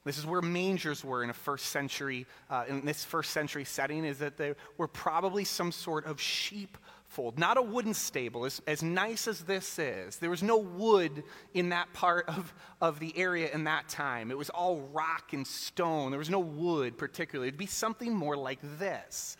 This 0.04 0.19
is 0.19 0.26
where 0.26 0.42
mangers 0.42 1.04
were 1.04 1.23
in 1.23 1.31
a 1.31 1.35
first 1.35 1.66
century, 1.66 2.26
uh, 2.50 2.64
in 2.69 2.85
this 2.85 3.04
first 3.04 3.31
century 3.31 3.64
setting, 3.64 4.04
is 4.04 4.19
that 4.19 4.37
they 4.37 4.54
were 4.76 4.88
probably 4.88 5.45
some 5.45 5.71
sort 5.71 6.07
of 6.07 6.21
sheepfold, 6.21 7.38
not 7.38 7.57
a 7.57 7.62
wooden 7.62 7.95
stable. 7.95 8.45
As, 8.45 8.61
as 8.66 8.83
nice 8.83 9.28
as 9.28 9.42
this 9.42 9.78
is, 9.78 10.16
there 10.16 10.31
was 10.31 10.42
no 10.42 10.59
wood 10.59 11.23
in 11.54 11.69
that 11.69 11.92
part 11.92 12.28
of, 12.28 12.52
of 12.81 12.99
the 12.99 13.16
area 13.16 13.49
in 13.52 13.64
that 13.64 13.88
time. 13.88 14.33
It 14.33 14.38
was 14.38 14.50
all 14.50 14.81
rock 14.92 15.33
and 15.33 15.47
stone. 15.47 16.11
There 16.11 16.19
was 16.19 16.31
no 16.31 16.40
wood 16.40 16.99
particularly. 16.99 17.47
It'd 17.49 17.59
be 17.59 17.66
something 17.66 18.12
more 18.12 18.37
like 18.37 18.59
this, 18.81 19.37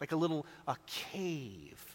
like 0.00 0.12
a 0.12 0.16
little 0.16 0.46
a 0.68 0.76
cave 0.86 1.93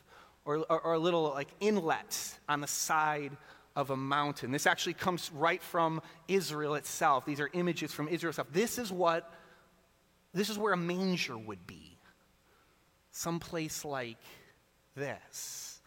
or, 0.50 0.66
or, 0.68 0.82
or 0.82 0.94
a 0.94 1.00
little 1.00 1.26
like 1.26 1.50
inlet 1.60 2.40
on 2.50 2.60
the 2.60 2.68
side 2.68 3.38
of 3.76 3.92
a 3.92 3.96
mountain. 3.96 4.52
This 4.52 4.66
actually 4.66 4.96
comes 4.96 5.32
right 5.32 5.62
from 5.62 6.02
Israel 6.28 6.74
itself. 6.74 7.24
These 7.24 7.40
are 7.40 7.52
images 7.54 7.92
from 7.92 8.08
Israel 8.08 8.32
itself. 8.32 8.48
This 8.52 8.80
is 8.80 8.92
what, 8.92 9.32
this 10.34 10.50
is 10.50 10.58
where 10.58 10.74
a 10.74 10.78
manger 10.78 11.38
would 11.38 11.68
be. 11.68 12.00
Someplace 13.12 13.86
like 13.86 14.18
this. 14.96 15.80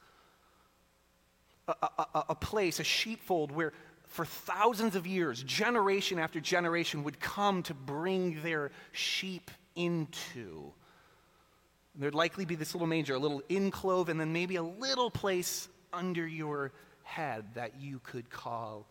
A, 1.66 1.74
a, 1.98 2.24
a 2.30 2.34
place, 2.36 2.78
a 2.78 2.84
sheepfold 2.84 3.50
where 3.50 3.72
for 4.06 4.24
thousands 4.24 4.94
of 4.94 5.08
years, 5.08 5.42
generation 5.42 6.20
after 6.20 6.38
generation 6.38 7.02
would 7.02 7.18
come 7.18 7.64
to 7.64 7.74
bring 7.74 8.40
their 8.42 8.70
sheep 8.92 9.50
into. 9.74 10.72
There'd 11.94 12.14
likely 12.14 12.44
be 12.44 12.54
this 12.54 12.74
little 12.74 12.86
manger, 12.86 13.14
a 13.14 13.18
little 13.18 13.42
inclove, 13.48 14.08
and 14.08 14.18
then 14.18 14.32
maybe 14.32 14.56
a 14.56 14.62
little 14.62 15.10
place 15.10 15.68
under 15.92 16.26
your 16.26 16.72
head 17.02 17.44
that 17.54 17.80
you 17.80 18.00
could 18.02 18.30
call 18.30 18.86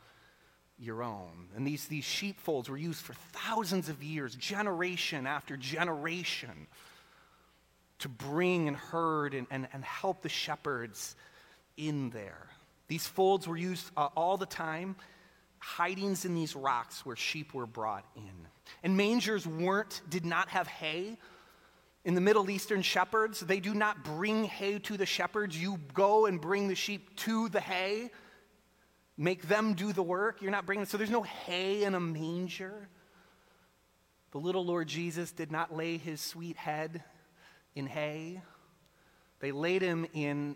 your 0.77 1.03
own. 1.03 1.47
And 1.55 1.65
these, 1.65 1.87
these 1.87 2.03
sheepfolds 2.03 2.69
were 2.69 2.77
used 2.77 3.01
for 3.01 3.13
thousands 3.13 3.89
of 3.89 4.03
years, 4.03 4.35
generation 4.35 5.27
after 5.27 5.57
generation, 5.57 6.67
to 7.99 8.09
bring 8.09 8.67
and 8.67 8.75
herd 8.75 9.33
and, 9.33 9.47
and, 9.51 9.67
and 9.73 9.83
help 9.83 10.21
the 10.21 10.29
shepherds 10.29 11.15
in 11.77 12.09
there. 12.09 12.47
These 12.87 13.07
folds 13.07 13.47
were 13.47 13.57
used 13.57 13.89
uh, 13.95 14.09
all 14.15 14.37
the 14.37 14.45
time, 14.45 14.95
hidings 15.59 16.25
in 16.25 16.33
these 16.33 16.55
rocks 16.55 17.05
where 17.05 17.15
sheep 17.15 17.53
were 17.53 17.67
brought 17.67 18.05
in. 18.15 18.47
And 18.83 18.97
mangers 18.97 19.45
weren't, 19.45 20.01
did 20.09 20.25
not 20.25 20.49
have 20.49 20.67
hay. 20.67 21.17
In 22.03 22.15
the 22.15 22.21
Middle 22.21 22.49
Eastern 22.49 22.81
shepherds, 22.81 23.41
they 23.41 23.59
do 23.59 23.73
not 23.73 24.03
bring 24.03 24.45
hay 24.45 24.79
to 24.79 24.97
the 24.97 25.05
shepherds. 25.05 25.55
You 25.55 25.79
go 25.93 26.25
and 26.25 26.41
bring 26.41 26.67
the 26.67 26.75
sheep 26.75 27.15
to 27.17 27.47
the 27.49 27.59
hay, 27.59 28.09
make 29.17 29.47
them 29.47 29.75
do 29.75 29.93
the 29.93 30.01
work. 30.01 30.41
You're 30.41 30.51
not 30.51 30.65
bringing, 30.65 30.85
so 30.85 30.97
there's 30.97 31.11
no 31.11 31.21
hay 31.21 31.83
in 31.83 31.93
a 31.93 31.99
manger. 31.99 32.87
The 34.31 34.39
little 34.39 34.65
Lord 34.65 34.87
Jesus 34.87 35.31
did 35.31 35.51
not 35.51 35.75
lay 35.75 35.97
his 35.97 36.21
sweet 36.21 36.57
head 36.57 37.03
in 37.75 37.85
hay, 37.85 38.41
they 39.39 39.51
laid 39.51 39.81
him 39.81 40.05
in 40.13 40.55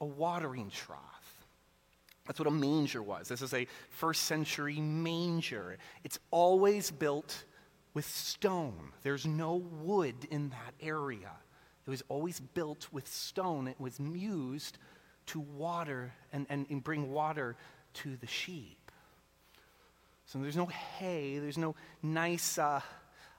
a 0.00 0.04
watering 0.04 0.70
trough. 0.70 1.00
That's 2.26 2.38
what 2.38 2.46
a 2.46 2.52
manger 2.52 3.02
was. 3.02 3.28
This 3.28 3.42
is 3.42 3.52
a 3.54 3.66
first 3.88 4.22
century 4.22 4.80
manger. 4.80 5.78
It's 6.04 6.18
always 6.30 6.90
built 6.90 7.44
with 7.94 8.06
stone. 8.06 8.92
There's 9.02 9.26
no 9.26 9.56
wood 9.56 10.26
in 10.30 10.50
that 10.50 10.74
area. 10.80 11.32
It 11.86 11.90
was 11.90 12.02
always 12.08 12.38
built 12.40 12.88
with 12.92 13.08
stone. 13.08 13.66
It 13.66 13.80
was 13.80 13.98
used 13.98 14.78
to 15.26 15.40
water 15.40 16.12
and, 16.32 16.46
and, 16.48 16.66
and 16.70 16.82
bring 16.82 17.10
water 17.10 17.56
to 17.94 18.16
the 18.16 18.26
sheep. 18.26 18.90
So 20.26 20.38
there's 20.38 20.56
no 20.56 20.66
hay, 20.66 21.38
there's 21.38 21.58
no 21.58 21.74
nice, 22.02 22.58
uh, 22.58 22.80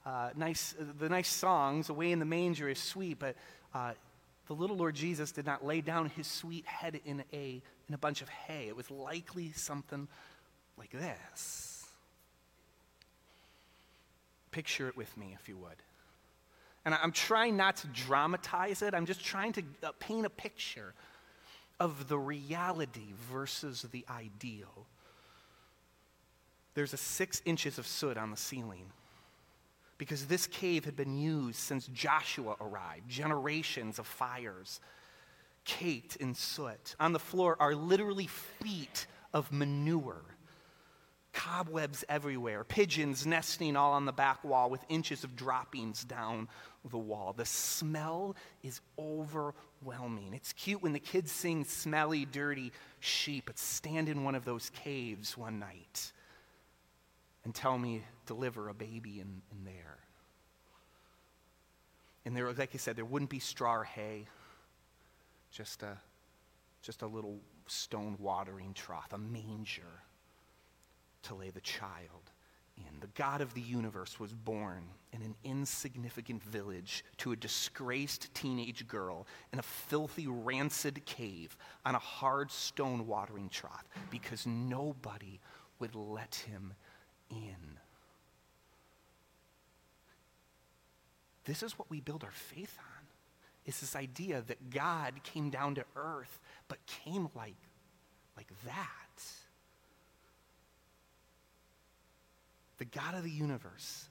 uh, 0.06 0.32
nice, 0.36 0.76
the 1.00 1.08
nice 1.08 1.30
songs, 1.30 1.90
away 1.90 2.12
in 2.12 2.20
the 2.20 2.26
manger 2.26 2.68
is 2.68 2.80
sweet, 2.80 3.20
but 3.20 3.38
uh, 3.74 3.94
the 4.48 4.54
little 4.54 4.76
Lord 4.76 4.96
Jesus 4.96 5.32
did 5.32 5.46
not 5.46 5.66
lay 5.66 5.80
down 5.80 6.10
his 6.10 6.28
sweet 6.28 6.66
head 6.66 7.00
in 7.06 7.24
a, 7.32 7.62
in 7.88 7.94
a 7.94 7.98
bunch 7.98 8.22
of 8.22 8.28
hay. 8.28 8.68
It 8.68 8.76
was 8.76 8.92
likely 8.92 9.54
something 9.54 10.10
like 10.78 10.92
this. 10.92 11.71
Picture 14.52 14.88
it 14.88 14.98
with 14.98 15.16
me, 15.18 15.36
if 15.40 15.48
you 15.50 15.58
would. 15.58 15.78
And 16.86 16.96
I'm 16.96 17.12
trying 17.12 17.58
not 17.58 17.78
to 17.78 17.88
dramatize 17.88 18.82
it, 18.82 18.94
I'm 18.94 19.06
just 19.06 19.24
trying 19.24 19.54
to 19.54 19.64
uh, 19.84 19.92
paint 20.00 20.26
a 20.26 20.30
picture 20.30 20.94
of 21.80 22.08
the 22.08 22.18
reality 22.18 23.14
versus 23.32 23.86
the 23.92 24.06
ideal. 24.10 24.86
There's 26.74 26.94
a 26.94 26.98
six 26.98 27.42
inches 27.46 27.78
of 27.78 27.86
soot 27.86 28.18
on 28.18 28.32
the 28.32 28.38
ceiling 28.38 28.86
because 29.98 30.26
this 30.26 30.48
cave 30.48 30.86
had 30.86 30.96
been 30.96 31.18
used 31.18 31.60
since 31.60 31.88
Joshua 31.88 32.56
arrived, 32.60 33.08
generations 33.08 34.00
of 34.00 34.08
fires 34.08 34.80
caked 35.64 36.16
in 36.16 36.34
soot. 36.34 36.96
On 37.00 37.14
the 37.14 37.20
floor 37.20 37.56
are 37.60 37.76
literally 37.76 38.28
feet 38.28 39.06
of 39.34 39.52
manure 39.52 40.24
cobwebs 41.34 42.04
everywhere, 42.10 42.64
pigeons 42.64 43.26
nesting 43.26 43.76
all 43.76 43.94
on 43.94 44.06
the 44.06 44.12
back 44.12 44.44
wall 44.44 44.70
with 44.70 44.84
inches 44.90 45.24
of 45.24 45.36
droppings 45.36 46.04
down 46.04 46.48
the 46.90 46.98
wall. 46.98 47.34
The 47.34 47.46
smell 47.46 48.36
is 48.64 48.82
overwhelming. 49.00 50.34
It's 50.34 50.54
cute 50.54 50.82
when 50.82 50.94
the 50.94 51.00
kids 51.00 51.32
sing 51.32 51.64
smelly, 51.64 52.26
dirty 52.26 52.72
sheep, 53.00 53.46
but 53.46 53.58
stand 53.58 54.10
in 54.10 54.24
one 54.24 54.36
of 54.36 54.46
those 54.46 54.70
caves 54.72 55.38
one 55.38 55.60
night 55.60 56.12
and 57.44 57.56
tell 57.56 57.78
me, 57.78 58.04
deliver 58.26 58.70
a 58.70 58.74
baby 58.74 59.20
in, 59.20 59.42
in 59.52 59.64
there. 59.64 59.98
And 62.26 62.36
there, 62.36 62.52
like 62.54 62.72
I 62.74 62.78
said, 62.78 62.96
there 62.96 63.06
wouldn't 63.06 63.32
be 63.32 63.40
straw 63.40 63.78
or 63.78 63.84
hay, 63.84 64.28
just 65.52 65.82
a, 65.82 65.98
just 66.84 67.02
a 67.02 67.08
little 67.08 67.40
stone 67.68 68.16
watering 68.20 68.74
trough, 68.74 69.12
a 69.14 69.18
manger 69.18 70.04
to 71.24 71.36
lay 71.36 71.50
the 71.50 71.62
child 71.62 72.32
in. 72.78 73.00
The 73.00 73.08
God 73.16 73.42
of 73.42 73.54
the 73.54 73.62
universe 73.62 74.20
was 74.20 74.34
born 74.34 74.84
in 75.14 75.22
an 75.22 75.36
insignificant 75.44 76.44
village 76.44 77.04
to 77.18 77.32
a 77.32 77.36
disgraced 77.36 78.34
teenage 78.34 78.88
girl 78.88 79.28
in 79.52 79.60
a 79.60 79.64
filthy, 79.64 80.28
rancid 80.28 81.06
cave 81.06 81.56
on 81.86 81.96
a 81.96 82.00
hard 82.00 82.52
stone 82.52 83.08
watering 83.08 83.50
trough 83.50 83.88
because 84.10 84.46
nobody 84.48 85.40
would 85.80 85.96
let 85.96 86.36
him 86.36 86.74
in. 87.30 87.80
This 91.46 91.64
is 91.64 91.78
what 91.78 91.90
we 91.90 92.00
build 92.00 92.24
our 92.24 92.32
faith 92.32 92.78
on. 92.80 93.06
It's 93.66 93.82
this 93.82 93.96
idea 93.96 94.44
that 94.48 94.70
God 94.70 95.24
came 95.24 95.50
down 95.50 95.76
to 95.76 95.84
earth, 95.96 96.40
but 96.68 96.78
came 96.86 97.30
like, 97.36 97.56
like 98.38 98.52
that. 98.66 99.11
The 102.82 102.86
God 102.86 103.14
of 103.14 103.24
the 103.24 103.30
universe, 103.30 104.10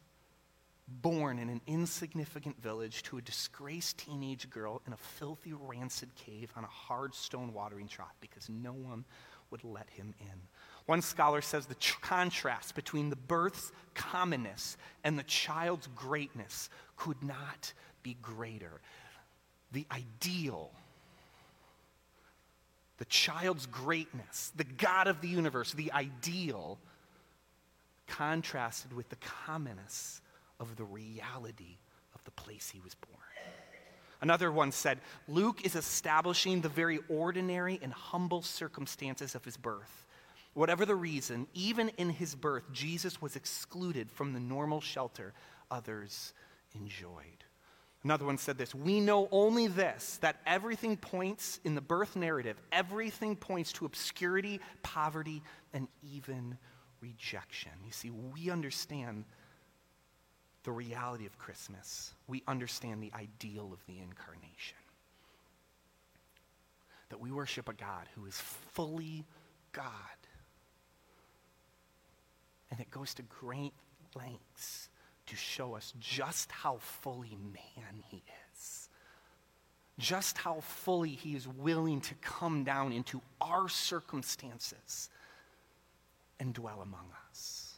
born 0.87 1.41
in 1.41 1.49
an 1.49 1.61
insignificant 1.67 2.63
village 2.63 3.03
to 3.03 3.19
a 3.19 3.21
disgraced 3.21 3.99
teenage 3.99 4.49
girl 4.49 4.81
in 4.87 4.93
a 4.93 4.97
filthy, 4.97 5.53
rancid 5.53 6.15
cave 6.15 6.53
on 6.55 6.63
a 6.63 6.69
hard 6.69 7.13
stone 7.13 7.53
watering 7.53 7.89
trough 7.89 8.15
because 8.21 8.49
no 8.49 8.71
one 8.71 9.05
would 9.51 9.65
let 9.65 9.91
him 9.91 10.15
in. 10.21 10.41
One 10.87 11.03
scholar 11.03 11.41
says 11.41 11.67
the 11.67 11.75
tr- 11.75 11.99
contrast 12.01 12.77
between 12.77 13.11
the 13.11 13.17
birth's 13.17 13.73
commonness 13.95 14.77
and 15.03 15.19
the 15.19 15.25
child's 15.25 15.89
greatness 15.97 16.71
could 16.95 17.21
not 17.25 17.73
be 18.05 18.17
greater. 18.23 18.81
The 19.73 19.85
ideal, 19.91 20.71
the 22.99 23.05
child's 23.07 23.67
greatness, 23.67 24.53
the 24.55 24.63
God 24.63 25.09
of 25.09 25.21
the 25.23 25.29
universe, 25.29 25.73
the 25.73 25.91
ideal 25.91 26.79
contrasted 28.11 28.93
with 28.93 29.09
the 29.09 29.17
commonness 29.17 30.21
of 30.59 30.77
the 30.77 30.85
reality 30.85 31.79
of 32.15 32.23
the 32.25 32.31
place 32.33 32.69
he 32.69 32.81
was 32.81 32.95
born. 32.95 33.17
Another 34.21 34.53
one 34.53 34.71
said, 34.71 35.01
Luke 35.29 35.65
is 35.65 35.75
establishing 35.75 36.61
the 36.61 36.69
very 36.69 36.99
ordinary 37.09 37.81
and 37.83 37.93
humble 37.93 38.43
circumstances 38.43 39.35
of 39.35 39.45
his 39.45 39.57
birth. 39.57 40.05
Whatever 40.53 40.85
the 40.85 40.97
reason, 40.97 41.47
even 41.55 41.89
in 41.97 42.11
his 42.11 42.35
birth, 42.35 42.65
Jesus 42.73 43.23
was 43.23 43.37
excluded 43.37 44.11
from 44.11 44.35
the 44.35 44.41
normal 44.41 44.81
shelter 44.81 45.33
others 45.71 46.35
enjoyed. 46.75 47.45
Another 48.03 48.25
one 48.25 48.39
said 48.39 48.59
this 48.59 48.75
We 48.75 49.01
know 49.01 49.29
only 49.31 49.69
this, 49.69 50.19
that 50.19 50.37
everything 50.47 50.97
points 50.97 51.61
in 51.65 51.75
the 51.75 51.81
birth 51.81 52.17
narrative, 52.17 52.61
everything 52.73 53.37
points 53.37 53.73
to 53.75 53.87
obscurity, 53.87 54.61
poverty, 54.83 55.43
and 55.73 55.87
even 56.03 56.59
rejection. 57.01 57.73
You 57.85 57.93
see, 57.93 58.11
we 58.11 58.51
understand 58.51 59.25
the 60.65 60.73
reality 60.73 61.27
of 61.27 61.39
Christmas, 61.39 62.13
we 62.29 62.43
understand 62.47 63.03
the 63.03 63.13
ideal 63.15 63.71
of 63.73 63.85
the 63.87 63.99
incarnation. 63.99 64.77
That 67.09 67.19
we 67.21 67.33
worship 67.33 67.69
a 67.69 67.73
God 67.73 68.07
who 68.15 68.27
is 68.27 68.39
fully 68.39 69.25
God. 69.73 69.85
And 72.71 72.79
it 72.79 72.91
goes 72.91 73.15
to 73.15 73.23
great 73.23 73.73
lengths 74.15 74.91
to 75.27 75.37
show 75.37 75.75
us 75.75 75.93
just 75.99 76.53
how 76.53 76.77
fully 76.77 77.37
man 77.53 78.03
he 78.09 78.23
is. 78.53 78.89
Just 79.99 80.39
how 80.39 80.61
fully 80.61 81.11
he 81.11 81.35
is 81.35 81.49
willing 81.49 82.01
to 82.03 82.15
come 82.17 82.65
down 82.65 82.93
into 82.93 83.21
our 83.41 83.69
circumstances 83.69 85.09
and 86.41 86.53
dwell 86.55 86.81
among 86.83 87.07
us. 87.29 87.75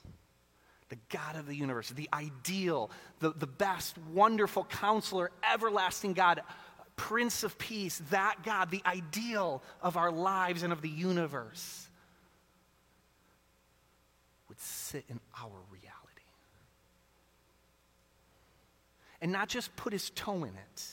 The 0.88 0.98
God 1.10 1.36
of 1.36 1.46
the 1.46 1.54
universe, 1.54 1.90
the 1.90 2.08
ideal, 2.12 2.90
the, 3.18 3.30
the 3.30 3.46
best, 3.46 3.96
wonderful 4.12 4.64
counselor, 4.64 5.30
everlasting 5.52 6.14
God, 6.14 6.42
Prince 6.96 7.42
of 7.42 7.58
Peace, 7.58 8.00
that 8.10 8.36
God, 8.44 8.70
the 8.70 8.82
ideal 8.86 9.62
of 9.82 9.96
our 9.96 10.12
lives 10.12 10.62
and 10.62 10.72
of 10.72 10.80
the 10.80 10.88
universe, 10.88 11.88
would 14.48 14.60
sit 14.60 15.04
in 15.08 15.18
our 15.40 15.58
reality. 15.70 15.88
And 19.20 19.32
not 19.32 19.48
just 19.48 19.74
put 19.76 19.92
his 19.92 20.10
toe 20.10 20.44
in 20.44 20.54
it, 20.54 20.86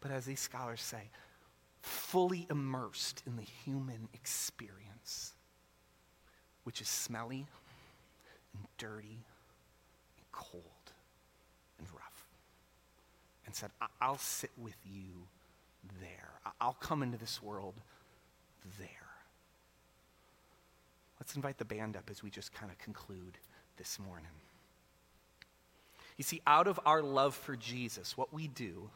but 0.00 0.10
as 0.10 0.24
these 0.24 0.40
scholars 0.40 0.80
say, 0.80 1.10
fully 1.80 2.46
immersed 2.50 3.22
in 3.26 3.36
the 3.36 3.42
human 3.42 4.08
experience, 4.14 5.32
which 6.64 6.80
is 6.80 6.88
smelly 6.88 7.46
and 8.54 8.64
dirty 8.78 9.18
and 10.16 10.26
cold 10.32 10.64
and 11.78 11.86
rough, 11.92 12.26
and 13.46 13.54
said, 13.54 13.70
I'll 14.00 14.18
sit 14.18 14.50
with 14.58 14.76
you 14.84 15.26
there. 16.00 16.32
I'll 16.60 16.76
come 16.80 17.02
into 17.02 17.18
this 17.18 17.42
world 17.42 17.74
there. 18.78 18.88
Let's 21.18 21.36
invite 21.36 21.58
the 21.58 21.64
band 21.64 21.96
up 21.96 22.08
as 22.10 22.22
we 22.22 22.30
just 22.30 22.52
kind 22.52 22.70
of 22.72 22.78
conclude 22.78 23.38
this 23.76 23.98
morning. 23.98 24.26
You 26.16 26.24
see, 26.24 26.42
out 26.46 26.66
of 26.66 26.78
our 26.84 27.02
love 27.02 27.34
for 27.34 27.56
Jesus, 27.56 28.16
what 28.16 28.32
we 28.32 28.48
do 28.48 28.90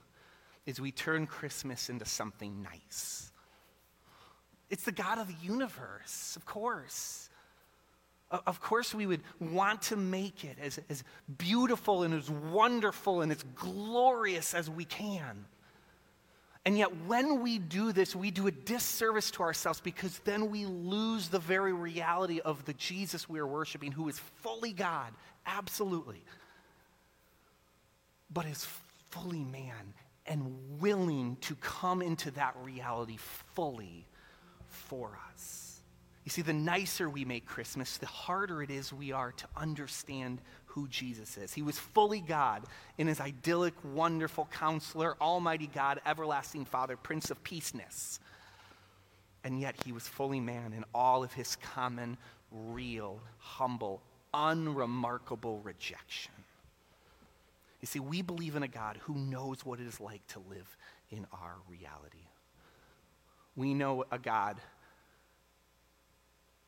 is 0.66 0.81
we 0.81 0.92
turn 0.92 1.27
Christmas 1.27 1.90
into 1.90 2.05
something 2.05 2.62
nice. 2.62 3.31
It's 4.70 4.85
the 4.85 4.92
God 4.92 5.18
of 5.18 5.29
the 5.29 5.37
universe, 5.42 6.35
of 6.37 6.46
course. 6.46 7.29
Of 8.31 8.61
course, 8.61 8.94
we 8.94 9.07
would 9.07 9.20
want 9.38 9.83
to 9.83 9.96
make 9.96 10.44
it 10.44 10.57
as, 10.61 10.81
as 10.88 11.05
beautiful 11.38 12.03
and 12.03 12.14
as 12.14 12.31
wonderful 12.31 13.20
and 13.20 13.31
as 13.31 13.44
glorious 13.55 14.55
as 14.55 14.68
we 14.68 14.85
can. 14.85 15.44
And 16.66 16.79
yet, 16.79 16.96
when 17.07 17.42
we 17.42 17.59
do 17.59 17.92
this, 17.92 18.16
we 18.16 18.31
do 18.31 18.46
a 18.46 18.50
disservice 18.50 19.31
to 19.33 19.42
ourselves 19.42 19.81
because 19.81 20.18
then 20.20 20.50
we 20.50 20.64
lose 20.64 21.29
the 21.29 21.38
very 21.38 21.74
reality 21.74 22.40
of 22.40 22.64
the 22.64 22.72
Jesus 22.72 23.29
we 23.29 23.38
are 23.38 23.46
worshiping, 23.46 23.92
who 23.92 24.09
is 24.09 24.18
fully 24.18 24.72
God, 24.72 25.12
absolutely, 25.46 26.24
but 28.33 28.46
is 28.46 28.66
fully 29.11 29.44
man 29.44 29.92
and 30.26 30.80
willing 30.80 31.37
to 31.42 31.54
come 31.56 32.02
into 32.02 32.30
that 32.32 32.56
reality 32.62 33.18
fully 33.54 34.06
for 34.68 35.18
us. 35.32 35.80
You 36.24 36.30
see, 36.30 36.42
the 36.42 36.54
nicer 36.54 37.08
we 37.08 37.26
make 37.26 37.44
Christmas, 37.44 37.98
the 37.98 38.06
harder 38.06 38.62
it 38.62 38.70
is 38.70 38.92
we 38.92 39.12
are 39.12 39.32
to 39.32 39.46
understand 39.56 40.40
who 40.64 40.88
Jesus 40.88 41.37
is. 41.37 41.52
He 41.52 41.60
was 41.60 41.78
fully 41.78 42.20
God 42.20 42.64
in 42.96 43.06
his 43.06 43.20
idyllic, 43.20 43.74
wonderful 43.84 44.48
counselor, 44.50 45.16
Almighty 45.20 45.66
God, 45.66 46.00
everlasting 46.06 46.64
Father, 46.64 46.96
Prince 46.96 47.30
of 47.30 47.42
Peaceness. 47.44 48.20
And 49.44 49.60
yet 49.60 49.76
he 49.84 49.92
was 49.92 50.08
fully 50.08 50.40
man 50.40 50.72
in 50.72 50.84
all 50.94 51.22
of 51.22 51.34
his 51.34 51.56
common, 51.56 52.16
real, 52.50 53.20
humble, 53.38 54.00
unremarkable 54.32 55.58
rejection. 55.58 56.32
You 57.85 57.87
see, 57.87 58.01
we 58.01 58.23
believe 58.23 58.57
in 58.57 58.62
a 58.62 58.68
God 58.68 58.99
who 59.03 59.14
knows 59.14 59.62
what 59.62 59.79
it 59.79 59.87
is 59.87 60.01
like 60.01 60.27
to 60.29 60.38
live 60.38 60.75
in 61.11 61.27
our 61.35 61.57
reality. 61.68 62.29
We 63.57 63.75
know 63.75 64.07
a 64.11 64.18
God 64.18 64.57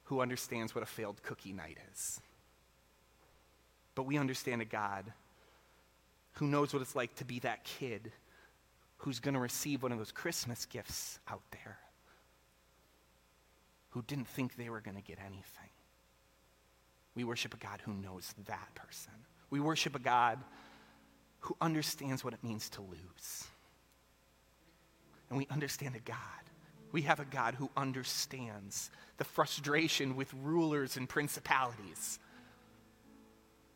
who 0.04 0.20
understands 0.20 0.74
what 0.74 0.84
a 0.84 0.86
failed 0.86 1.22
cookie 1.22 1.54
night 1.54 1.78
is. 1.90 2.20
But 3.94 4.02
we 4.02 4.18
understand 4.18 4.60
a 4.60 4.66
God 4.66 5.10
who 6.32 6.48
knows 6.48 6.74
what 6.74 6.82
it's 6.82 6.94
like 6.94 7.14
to 7.14 7.24
be 7.24 7.38
that 7.38 7.64
kid 7.64 8.12
who's 8.98 9.18
going 9.18 9.32
to 9.32 9.40
receive 9.40 9.82
one 9.82 9.92
of 9.92 9.96
those 9.96 10.12
Christmas 10.12 10.66
gifts 10.66 11.18
out 11.30 11.40
there, 11.50 11.78
who 13.88 14.02
didn't 14.06 14.28
think 14.28 14.56
they 14.56 14.68
were 14.68 14.82
going 14.82 14.98
to 14.98 15.02
get 15.02 15.16
anything. 15.18 15.70
We 17.14 17.24
worship 17.24 17.54
a 17.54 17.56
God 17.56 17.80
who 17.86 17.94
knows 17.94 18.34
that 18.44 18.74
person. 18.74 19.14
We 19.48 19.60
worship 19.60 19.94
a 19.94 19.98
God 19.98 20.40
who 21.46 21.56
understands 21.60 22.24
what 22.24 22.34
it 22.34 22.42
means 22.42 22.68
to 22.70 22.80
lose. 22.82 23.44
And 25.28 25.38
we 25.38 25.46
understand 25.50 25.94
a 25.94 26.00
God. 26.00 26.16
We 26.92 27.02
have 27.02 27.20
a 27.20 27.24
God 27.24 27.54
who 27.54 27.70
understands 27.76 28.90
the 29.16 29.24
frustration 29.24 30.16
with 30.16 30.32
rulers 30.42 30.96
and 30.96 31.08
principalities. 31.08 32.18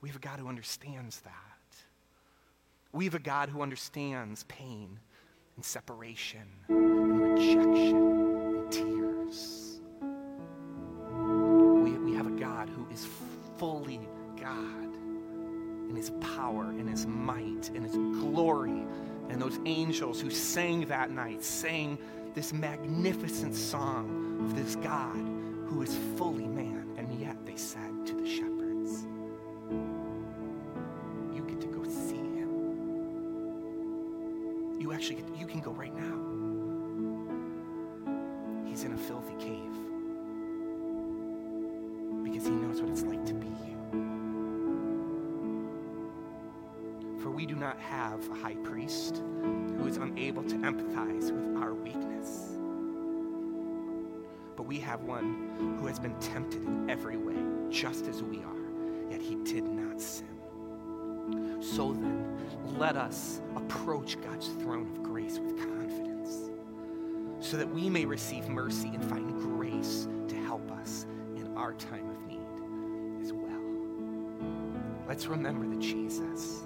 We 0.01 0.09
have 0.09 0.17
a 0.17 0.21
God 0.21 0.41
who 0.41 0.49
understands 0.49 1.21
that. 1.21 1.33
We 2.93 3.05
have 3.05 3.15
a 3.15 3.21
God 3.21 3.51
who 3.51 3.63
understands 3.63 4.45
pain 4.45 4.99
and 5.57 5.65
separation 5.65 6.49
and 6.69 7.23
rejection 7.23 8.30
his 16.01 16.13
power, 16.35 16.65
and 16.65 16.89
his 16.89 17.07
might, 17.07 17.69
and 17.75 17.85
his 17.85 17.95
glory. 17.95 18.87
And 19.29 19.41
those 19.41 19.59
angels 19.67 20.19
who 20.19 20.31
sang 20.31 20.87
that 20.87 21.11
night 21.11 21.45
sang 21.45 21.99
this 22.35 22.55
magnificent 22.55 23.55
song 23.55 24.39
of 24.41 24.57
this 24.57 24.77
God 24.77 25.15
who 25.67 25.83
is 25.83 25.95
fully 26.17 26.47
man. 26.47 26.89
And 26.97 27.13
yet 27.21 27.37
they 27.45 27.57
said 27.57 28.07
to 28.07 28.15
the 28.15 28.27
shepherds, 28.27 28.50
have 54.91 55.05
one 55.05 55.77
who 55.79 55.87
has 55.87 56.01
been 56.01 56.19
tempted 56.19 56.65
in 56.65 56.91
every 56.91 57.17
way, 57.17 57.37
just 57.71 58.09
as 58.09 58.25
we 58.25 58.39
are, 58.39 59.09
yet 59.09 59.23
he 59.23 59.37
did 59.37 59.63
not 59.63 60.01
sin. 60.01 60.27
So 61.61 61.93
then, 61.93 62.37
let 62.77 62.97
us 62.97 63.41
approach 63.55 64.21
God's 64.21 64.49
throne 64.49 64.91
of 64.91 65.01
grace 65.05 65.39
with 65.39 65.57
confidence, 65.57 66.51
so 67.39 67.57
that 67.57 67.73
we 67.73 67.89
may 67.89 68.05
receive 68.05 68.49
mercy 68.49 68.89
and 68.89 69.05
find 69.05 69.33
grace 69.41 70.09
to 70.27 70.35
help 70.35 70.69
us 70.73 71.07
in 71.37 71.57
our 71.57 71.75
time 71.75 72.11
of 72.11 72.27
need 72.27 73.23
as 73.23 73.33
well. 73.33 73.63
Let's 75.07 75.29
remember 75.29 75.69
that 75.69 75.79
Jesus 75.79 76.60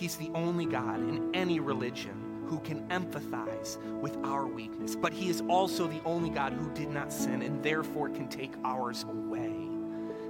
He's 0.00 0.16
the 0.16 0.30
only 0.34 0.64
God 0.64 0.98
in 0.98 1.28
any 1.34 1.60
religion 1.60 2.14
who 2.46 2.58
can 2.60 2.88
empathize 2.88 3.76
with 4.00 4.16
our 4.24 4.46
weakness, 4.46 4.96
but 4.96 5.12
He 5.12 5.28
is 5.28 5.42
also 5.42 5.86
the 5.86 6.00
only 6.06 6.30
God 6.30 6.54
who 6.54 6.70
did 6.70 6.88
not 6.88 7.12
sin 7.12 7.42
and 7.42 7.62
therefore 7.62 8.08
can 8.08 8.26
take 8.26 8.54
ours 8.64 9.04
away. 9.04 9.54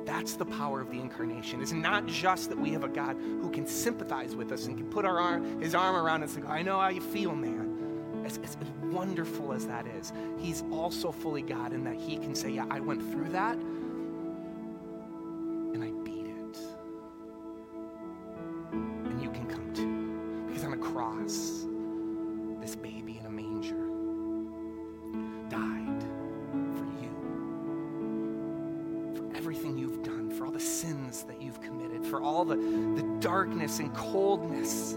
That's 0.05 0.35
the 0.35 0.45
power 0.45 0.81
of 0.81 0.91
the 0.91 0.99
incarnation. 0.99 1.63
It's 1.63 1.71
not 1.71 2.05
just 2.07 2.49
that 2.49 2.59
we 2.59 2.73
have 2.73 2.83
a 2.83 2.89
God 2.89 3.17
who 3.17 3.49
can 3.49 3.65
sympathize 3.65 4.35
with 4.35 4.51
us 4.51 4.67
and 4.67 4.77
can 4.77 4.89
put 4.89 5.05
arm, 5.05 5.61
his 5.61 5.77
arm 5.77 5.95
around 5.95 6.25
us 6.25 6.35
and 6.35 6.45
go, 6.45 6.51
I 6.51 6.63
know 6.63 6.81
how 6.81 6.89
you 6.89 7.01
feel, 7.01 7.37
man. 7.37 8.23
As, 8.25 8.39
as, 8.39 8.57
as 8.61 8.93
wonderful 8.93 9.53
as 9.53 9.69
that 9.69 9.87
is, 9.87 10.13
he's 10.37 10.65
also 10.73 11.13
fully 11.13 11.43
God 11.43 11.73
in 11.73 11.85
that 11.85 11.95
he 11.95 12.17
can 12.17 12.35
say, 12.35 12.51
Yeah, 12.51 12.67
I 12.71 12.81
went 12.81 13.09
through 13.13 13.29
that 13.29 13.57
all 32.23 32.45
the, 32.45 32.57
the 32.57 33.03
darkness 33.21 33.79
and 33.79 33.95
coldness 33.95 34.97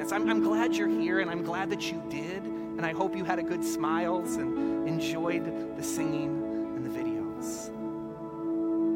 I'm, 0.00 0.28
I'm 0.28 0.42
glad 0.42 0.74
you're 0.74 0.88
here 0.88 1.20
and 1.20 1.30
I'm 1.30 1.42
glad 1.42 1.70
that 1.70 1.90
you 1.90 2.02
did. 2.10 2.42
And 2.42 2.84
I 2.84 2.92
hope 2.92 3.16
you 3.16 3.24
had 3.24 3.38
a 3.38 3.42
good 3.42 3.64
smiles 3.64 4.36
and 4.36 4.88
enjoyed 4.88 5.76
the 5.76 5.82
singing 5.82 6.42
and 6.76 6.84
the 6.84 6.90
videos. 6.90 7.70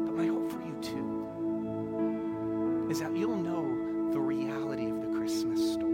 But 0.05 0.15
my 0.15 0.27
hope 0.27 0.51
for 0.51 0.59
you 0.59 0.77
too 0.81 1.19
is 2.91 2.99
that 2.99 3.15
you'll 3.15 3.37
know 3.37 4.11
the 4.11 4.19
reality 4.19 4.89
of 4.89 5.01
the 5.01 5.07
Christmas 5.17 5.73
story. 5.73 5.85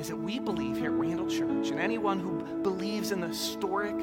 Is 0.00 0.08
that 0.08 0.16
we 0.16 0.38
believe 0.38 0.78
here 0.78 0.86
at 0.86 0.98
Randall 0.98 1.28
Church, 1.28 1.70
and 1.70 1.78
anyone 1.78 2.18
who 2.18 2.42
believes 2.62 3.12
in 3.12 3.20
the 3.20 3.28
historic 3.28 3.94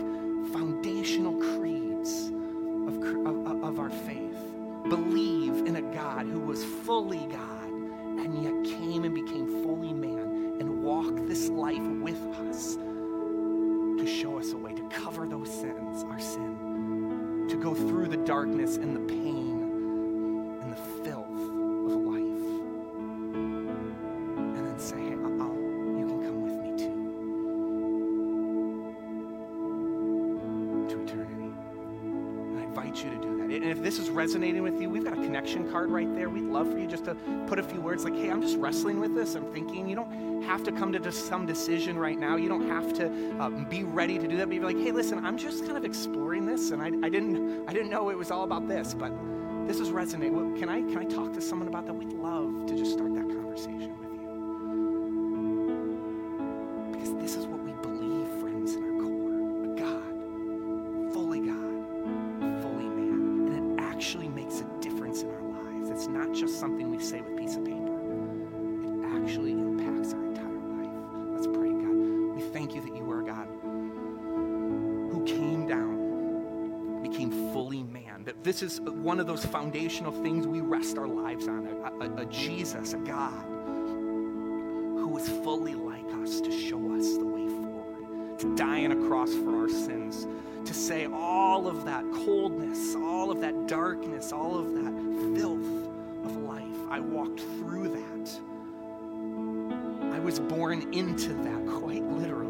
card 35.80 35.92
right 35.92 36.13
there. 36.13 36.30
We'd 36.30 36.44
love 36.44 36.70
for 36.70 36.78
you 36.78 36.88
just 36.88 37.06
to 37.06 37.15
put 37.48 37.58
a 37.58 37.63
few 37.63 37.80
words 37.80 38.04
like, 38.04 38.13
hey, 38.13 38.30
I'm 38.30 38.42
just 38.42 38.58
wrestling 38.58 39.00
with 39.00 39.15
this. 39.15 39.36
I'm 39.36 39.46
thinking. 39.54 39.88
You 39.88 39.96
don't 39.96 40.42
have 40.42 40.62
to 40.63 40.74
come 40.74 40.92
to 40.92 41.12
some 41.12 41.46
decision 41.46 41.98
right 41.98 42.20
now. 42.20 42.36
You 42.36 42.50
don't 42.50 42.68
have 42.68 42.94
to 42.96 43.06
um, 43.39 43.63
be 43.70 43.84
ready 43.84 44.20
to 44.20 44.28
do 44.28 44.36
that. 44.36 44.48
But 44.48 44.56
you're 44.56 44.65
like, 44.65 44.78
hey, 44.78 44.92
listen, 44.92 45.26
I'm 45.26 45.38
just 45.38 45.65
kind 45.65 45.78
of 45.78 45.86
exploring 45.86 46.46
this, 46.46 46.72
and 46.72 46.82
I, 46.82 46.88
I 47.06 47.10
didn't, 47.10 47.70
I 47.70 47.72
didn't 47.72 47.92
know 47.92 48.10
it 48.10 48.18
was 48.18 48.30
all 48.30 48.44
about 48.44 48.68
this, 48.68 48.94
but 48.94 49.13
this 49.68 49.80
is 49.80 49.89
resonating. 49.89 50.58
Can 50.60 50.68
I, 50.68 50.82
can 50.82 50.98
I 50.98 51.06
talk 51.06 51.32
to 51.34 51.42
someone 51.42 51.70
about 51.70 51.86
that? 51.86 51.94
We'd 51.94 52.12
love 52.12 52.65
to 52.68 52.76
just 52.76 52.92
start 52.92 53.13
that 53.13 53.30
conversation 53.30 53.99
one 79.10 79.19
of 79.19 79.26
those 79.26 79.43
foundational 79.43 80.12
things 80.12 80.45
we 80.45 80.62
rest 80.62 80.95
our 81.00 81.08
lives 81.08 81.48
on 81.48 81.65
a, 81.65 82.06
a, 82.06 82.22
a 82.22 82.26
Jesus, 82.26 82.93
a 82.93 82.98
God 82.98 83.43
who 83.43 85.17
is 85.17 85.28
fully 85.43 85.74
like 85.74 86.06
us 86.22 86.39
to 86.39 86.52
show 86.52 86.78
us 86.95 87.17
the 87.17 87.26
way 87.26 87.48
forward, 87.48 88.38
to 88.38 88.56
die 88.56 88.86
on 88.86 88.91
a 88.91 89.08
cross 89.08 89.34
for 89.34 89.62
our 89.62 89.67
sins, 89.67 90.28
to 90.63 90.76
say 90.76 91.08
all 91.08 91.67
of 91.67 91.86
that 91.86 92.06
coldness, 92.24 92.93
all 92.98 93.32
of 93.32 93.41
that 93.41 93.67
darkness, 93.67 94.32
all 94.32 94.56
of 94.60 94.76
that 94.76 94.93
filth 95.36 95.88
of 96.24 96.38
life. 96.43 96.78
I 96.91 97.00
walked 97.00 97.39
through 97.39 97.88
that. 97.88 98.39
I 100.13 100.19
was 100.19 100.39
born 100.39 100.93
into 100.93 101.34
that 101.34 101.65
quite 101.65 102.04
literally. 102.04 102.49